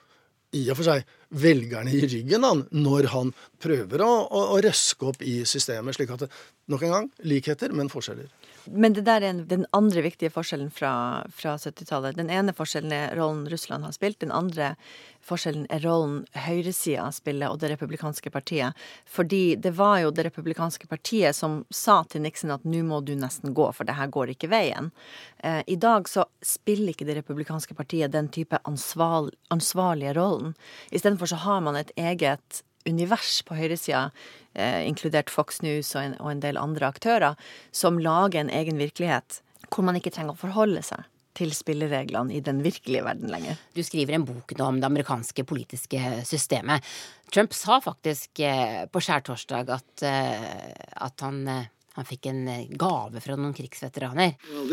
[0.59, 5.11] i og for seg velgerne i ryggen han, når han prøver å, å, å røske
[5.13, 5.97] opp i systemet.
[5.97, 6.27] Slik at
[6.71, 8.31] nok en gang likheter, men forskjeller.
[8.65, 10.93] Men det der er den andre viktige forskjellen fra,
[11.33, 12.19] fra 70-tallet.
[12.19, 14.21] Den ene forskjellen er rollen Russland har spilt.
[14.21, 14.75] Den andre
[15.25, 18.77] forskjellen er rollen høyresida spiller, og det republikanske partiet.
[19.09, 23.15] Fordi det var jo det republikanske partiet som sa til Nixon at nå må du
[23.19, 24.91] nesten gå, for det her går ikke veien.
[25.45, 30.57] Eh, I dag så spiller ikke det republikanske partiet den type ansvar, ansvarlige rollen.
[30.91, 34.11] Istedenfor så har man et eget univers på høyresida,
[34.55, 37.39] eh, inkludert Fox News og en, og en del andre aktører,
[37.73, 41.07] som lager en egen virkelighet hvor man ikke trenger å forholde seg
[41.37, 43.59] til spillereglene i den virkelige verden lenger.
[43.77, 46.85] Du skriver en bok om det amerikanske politiske systemet.
[47.31, 50.73] Trump sa faktisk eh, på skjærtorsdag at, eh,
[51.07, 52.43] at han, eh, han fikk en
[52.75, 54.35] gave fra noen krigsveteraner.
[54.51, 54.67] Well,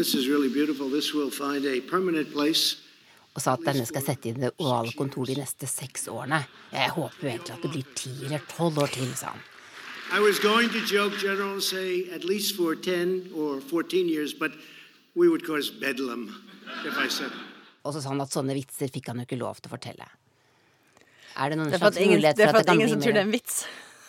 [3.38, 6.40] og sa at denne skal sette inn det ovale kontoret de neste seks årene.
[6.72, 9.44] Jeg håper jo egentlig at det blir ti eller tolv år til, sa han.
[10.10, 14.34] I was going to joke, General, and say at least for 10 or 14 years,
[14.34, 14.52] but
[15.16, 16.32] we would cause bedlam
[16.86, 17.32] if I said
[17.84, 20.08] Og så sa han at sånne vitser fikk han jo ikke lov til å fortelle.
[21.38, 22.90] Er det noen det slags ingen, mulighet for at det, kan bli mer Det er
[22.90, 23.60] for at ingen som tror det er en vits.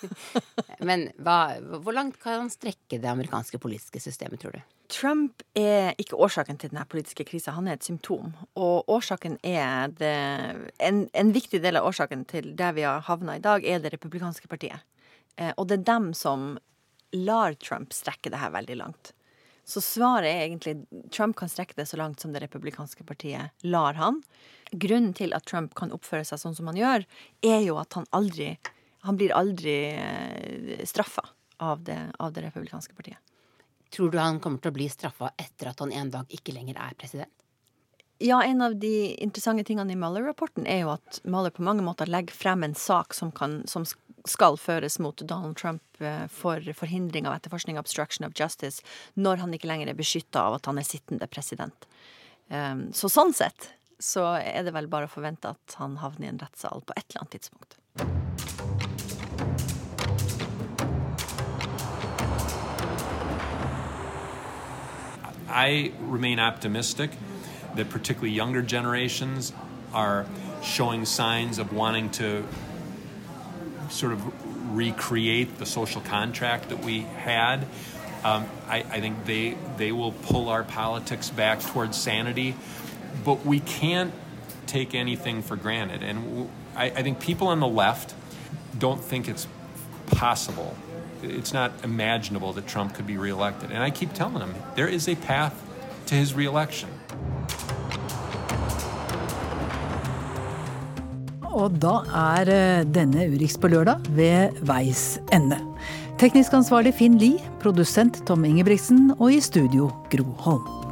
[0.89, 4.61] Men hva, hvor langt kan han strekke det amerikanske politiske systemet, tror du?
[4.89, 8.33] Trump er ikke årsaken til denne politiske krisa, han er et symptom.
[8.57, 10.15] Og årsaken er det,
[10.81, 13.93] en, en, viktig del av årsaken til der vi har havna i dag, er det
[13.93, 14.87] republikanske partiet.
[15.37, 16.55] Eh, og det er dem som
[17.13, 19.13] lar Trump strekke det her veldig langt.
[19.69, 20.79] Så svaret er egentlig
[21.13, 24.23] Trump kan strekke det så langt som det republikanske partiet lar han.
[24.73, 27.05] Grunnen til at Trump kan oppføre seg sånn som han gjør,
[27.45, 28.55] er jo at han aldri
[29.07, 31.25] Han blir aldri eh, straffa
[31.63, 33.19] av det, av det republikanske partiet.
[33.95, 36.77] Tror du han kommer til å bli straffa etter at han en dag ikke lenger
[36.77, 37.33] er president?
[38.21, 42.11] Ja, en av de interessante tingene i Mueller-rapporten er jo at Mueller på mange måter
[42.11, 43.87] legger frem en sak som, kan, som
[44.27, 48.83] skal føres mot Donald Trump eh, for forhindring av etterforskning, obstruction of justice,
[49.15, 51.87] når han ikke lenger er beskytta av at han er sittende president.
[52.51, 53.71] Ehm, så sånn sett
[54.03, 57.07] så er det vel bare å forvente at han havner i en rettssal på et
[57.07, 57.79] eller annet tidspunkt.
[65.49, 67.11] I remain optimistic
[67.75, 69.53] that particularly younger generations
[69.93, 70.27] are
[70.63, 72.45] showing signs of wanting to
[73.91, 77.67] sort of recreate the social contract that we had.
[78.25, 82.57] Um, I, I, think they they will pull our politics back towards sanity,
[83.25, 84.13] but we can't
[84.67, 86.03] take anything for granted.
[86.03, 88.15] And I, I think people on the left
[88.77, 89.47] don't think it's
[90.09, 90.77] possible.
[91.23, 93.71] It's not imaginable that Trump could be reelected.
[93.71, 95.55] And I keep telling him there is a path
[96.07, 96.89] to his reelection.
[101.59, 105.59] Og da er eh, denne Urix på lørdag ved veis ende.
[106.19, 110.88] Teknisk ansvarlig Finn Lie, produsent Tom Ingebrigtsen og i studio Gro Holm.